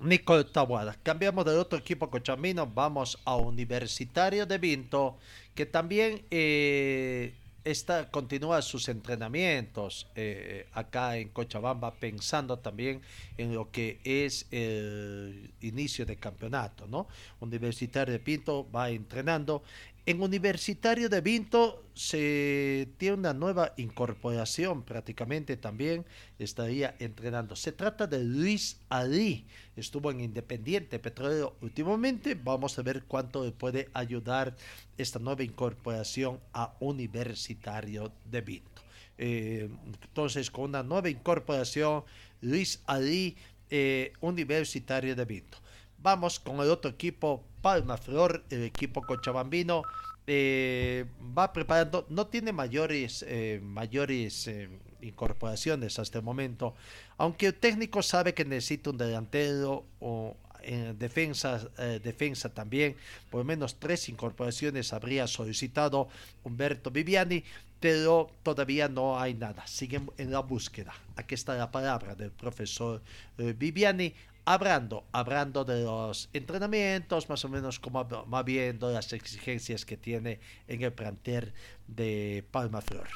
[0.00, 0.96] Nico Tabuada.
[1.02, 5.18] Cambiamos de otro equipo cochamino, vamos a Universitario de Vinto,
[5.54, 7.34] que también eh,
[7.64, 13.02] está, continúa sus entrenamientos eh, acá en Cochabamba, pensando también
[13.36, 17.08] en lo que es el inicio de campeonato, ¿no?
[17.40, 19.64] Universitario de Pinto va entrenando
[20.08, 26.06] en Universitario de Vinto se tiene una nueva incorporación prácticamente también
[26.38, 27.54] estaría entrenando.
[27.54, 29.46] Se trata de Luis Ali,
[29.76, 32.34] estuvo en Independiente Petrolero últimamente.
[32.34, 34.56] Vamos a ver cuánto le puede ayudar
[34.96, 38.82] esta nueva incorporación a Universitario de Vinto.
[39.18, 42.02] Eh, entonces, con una nueva incorporación,
[42.40, 43.36] Luis Ali,
[43.68, 45.58] eh, Universitario de Vinto.
[45.98, 49.82] Vamos con el otro equipo, Palma Flor, el equipo cochabambino.
[50.26, 51.04] Eh,
[51.36, 54.70] va preparando, no tiene mayores, eh, mayores eh,
[55.02, 56.74] incorporaciones hasta el momento,
[57.18, 61.68] aunque el técnico sabe que necesita un delantero o en defensa,
[62.02, 62.96] defensa también,
[63.30, 66.08] por lo menos tres incorporaciones habría solicitado
[66.44, 67.44] Humberto Viviani,
[67.80, 70.94] pero todavía no hay nada, siguen en la búsqueda.
[71.16, 73.02] Aquí está la palabra del profesor
[73.36, 74.14] Viviani
[74.48, 80.40] hablando, hablando de los entrenamientos, más o menos como va viendo las exigencias que tiene
[80.66, 81.52] en el plantel
[81.86, 83.08] de Palma Flor.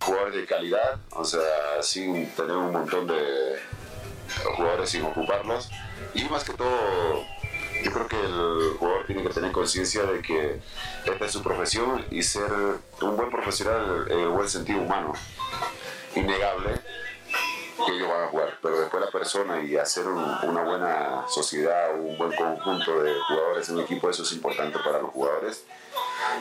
[0.00, 3.60] Jugadores de calidad, o sea, sin tener un montón de
[4.56, 5.70] jugadores sin ocuparlos.
[6.14, 7.24] Y más que todo,
[7.84, 10.60] yo creo que el jugador tiene que tener conciencia de que
[11.06, 12.50] esta es su profesión y ser
[13.00, 15.12] un buen profesional en el buen sentido humano.
[16.16, 16.91] Innegable
[17.86, 22.16] que ellos van a jugar, pero después la persona y hacer una buena sociedad, un
[22.16, 25.64] buen conjunto de jugadores en un equipo, eso es importante para los jugadores.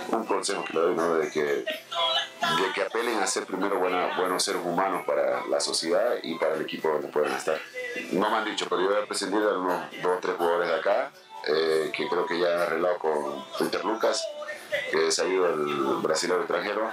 [0.09, 1.15] Un consejo que le doy, ¿no?
[1.15, 1.65] De que, de
[2.73, 6.89] que apelen a ser primero buenos seres humanos para la sociedad y para el equipo
[6.89, 7.59] donde puedan estar.
[8.11, 10.75] No me han dicho, pero yo he prescindido de unos dos o tres jugadores de
[10.75, 11.11] acá,
[11.47, 14.23] eh, que creo que ya han arreglado con Peter Lucas,
[14.91, 16.91] que se ha ido el brasileño extranjero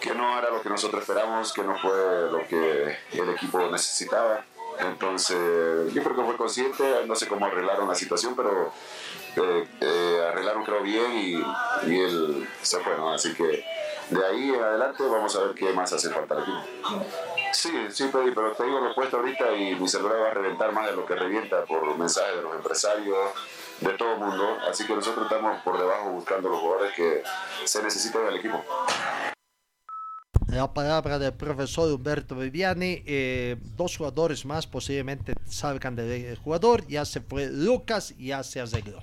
[0.00, 4.44] que no era lo que nosotros esperamos, que no fue lo que el equipo necesitaba.
[4.78, 8.72] Entonces, yo creo que fue consciente, no sé cómo arreglaron la situación, pero
[9.36, 11.34] eh, eh, arreglaron creo bien y,
[11.86, 13.12] y, él se fue, ¿no?
[13.12, 13.64] Así que
[14.10, 17.04] de ahí en adelante vamos a ver qué más hace falta al equipo.
[17.52, 20.86] Sí, sí, Pedri, pero te digo respuesta ahorita y mi celular va a reventar más
[20.86, 23.18] de lo que revienta por mensajes de los empresarios,
[23.80, 24.56] de todo el mundo.
[24.68, 27.22] Así que nosotros estamos por debajo buscando los jugadores que
[27.64, 28.64] se necesitan del equipo
[30.50, 33.02] la palabra del profesor Humberto Viviani.
[33.06, 36.86] Eh, dos jugadores más posiblemente salgan del jugador.
[36.88, 39.02] Ya se fue Lucas, ya se arregló.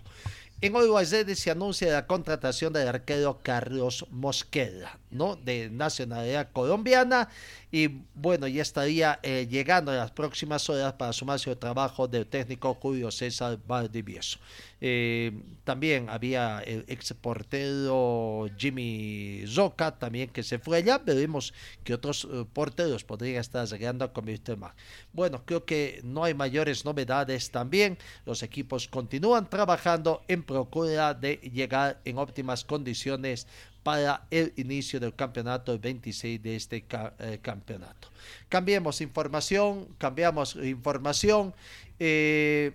[0.60, 5.36] En Uruguay se anuncia la contratación del arquero Carlos Mosqueda, ¿no?
[5.36, 7.30] De nacionalidad colombiana
[7.70, 12.26] y bueno, ya estaría eh, llegando en las próximas horas para sumarse al trabajo del
[12.26, 14.40] técnico Julio César Valdivieso.
[14.80, 15.34] Eh,
[15.64, 20.98] también había el ex portero Jimmy Zoca, también que se fue allá.
[21.00, 21.54] Veremos
[21.84, 24.74] que otros eh, porteros podrían estar llegando a convertir más.
[25.12, 27.98] Bueno, creo que no hay mayores novedades también.
[28.26, 33.46] Los equipos continúan trabajando en procura de llegar en óptimas condiciones
[33.84, 36.84] para el inicio del campeonato 26 de este
[37.20, 38.10] eh, campeonato.
[38.50, 41.54] Cambiemos información, cambiamos información.
[42.00, 42.74] Eh,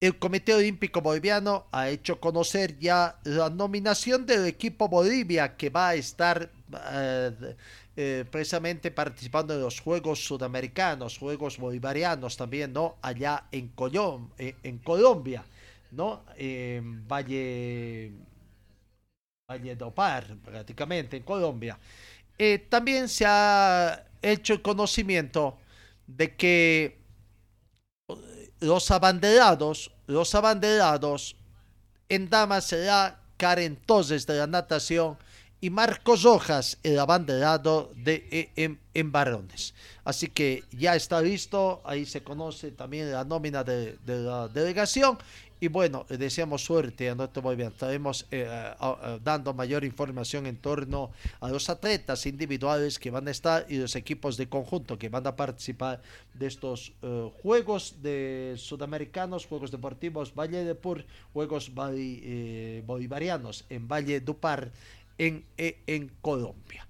[0.00, 5.88] el Comité Olímpico Boliviano ha hecho conocer ya la nominación del equipo Bolivia que va
[5.88, 6.50] a estar
[7.96, 12.96] eh, precisamente participando en los Juegos Sudamericanos, Juegos Bolivarianos también, ¿no?
[13.02, 13.72] Allá en,
[14.38, 15.44] en Colombia,
[15.96, 16.24] ¿no?
[16.36, 18.12] En Valle
[19.48, 21.78] Valledupar, prácticamente en Colombia.
[22.36, 25.56] Eh, también se ha hecho el conocimiento
[26.06, 26.98] de que
[28.08, 31.36] eh, los abanderados, los abanderados
[32.08, 35.16] en damas será Karen Toses de la natación
[35.60, 39.74] y Marcos Rojas, el abanderado de, eh, en, en, varones.
[40.04, 45.18] Así que ya está listo, ahí se conoce también la nómina de, de la delegación
[45.58, 47.74] y bueno, deseamos suerte a nuestro movimiento.
[47.74, 48.46] Estaremos eh,
[49.24, 53.96] dando mayor información en torno a los atletas individuales que van a estar y los
[53.96, 56.02] equipos de conjunto que van a participar
[56.34, 63.88] de estos eh, Juegos de Sudamericanos, Juegos Deportivos Valle de Pur, Juegos eh, Bolivarianos en
[63.88, 64.70] Valle Dupar
[65.16, 66.86] en, en Colombia.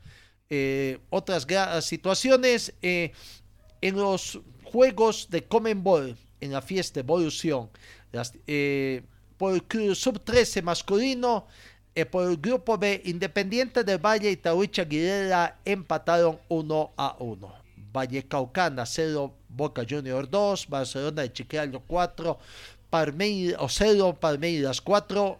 [1.10, 1.46] otras
[1.84, 3.12] situaciones en
[3.96, 7.70] los Juegos de Comenbol, en la fiesta Evolución
[8.46, 9.02] eh,
[9.36, 11.46] por el sub 13 masculino,
[11.94, 17.54] eh, por el grupo B, Independiente del Valle y Tahuicha Aguilera empataron 1 a 1.
[17.92, 22.38] Valle Caucana 0, Boca Junior 2, Barcelona de Chiquillo 4,
[22.90, 25.38] Palmeiras, o 0, Palmeiras 4.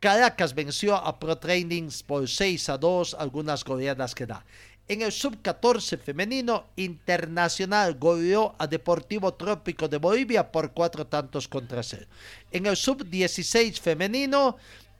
[0.00, 4.44] Caracas venció a Pro Trainings por 6 a 2, algunas goleadas que da.
[4.86, 11.82] En el sub-14 femenino, Internacional goleó a Deportivo Trópico de Bolivia por cuatro tantos contra
[11.82, 12.06] cero.
[12.50, 14.58] En el sub-16 femenino,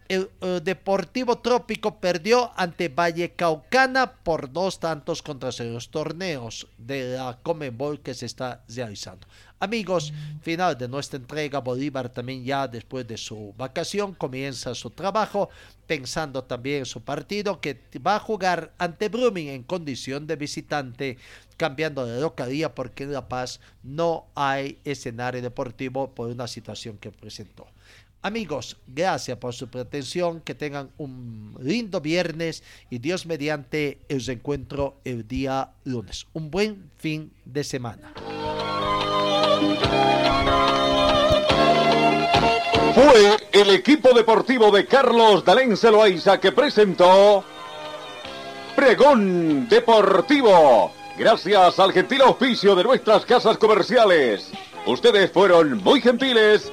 [0.09, 0.31] el,
[0.63, 5.51] Deportivo Trópico perdió ante Valle Caucana por dos tantos contra.
[5.65, 9.27] Los torneos de la Comenbol que se está realizando.
[9.61, 11.61] Amigos, final de nuestra entrega.
[11.61, 15.49] Bolívar también ya después de su vacación comienza su trabajo,
[15.87, 21.19] pensando también en su partido que va a jugar ante Brumming en condición de visitante,
[21.57, 27.11] cambiando de localía porque en La Paz no hay escenario deportivo por una situación que
[27.11, 27.67] presentó.
[28.25, 34.97] Amigos, gracias por su pretensión, que tengan un lindo viernes y Dios mediante el encuentro
[35.05, 36.27] el día lunes.
[36.33, 38.15] Un buen fin de semana.
[42.95, 47.45] Fue el equipo deportivo de Carlos Dalén Celoaiza que presentó
[48.75, 50.95] Pregón Deportivo.
[51.19, 54.51] Gracias al gentil auspicio de nuestras casas comerciales.
[54.87, 56.73] Ustedes fueron muy gentiles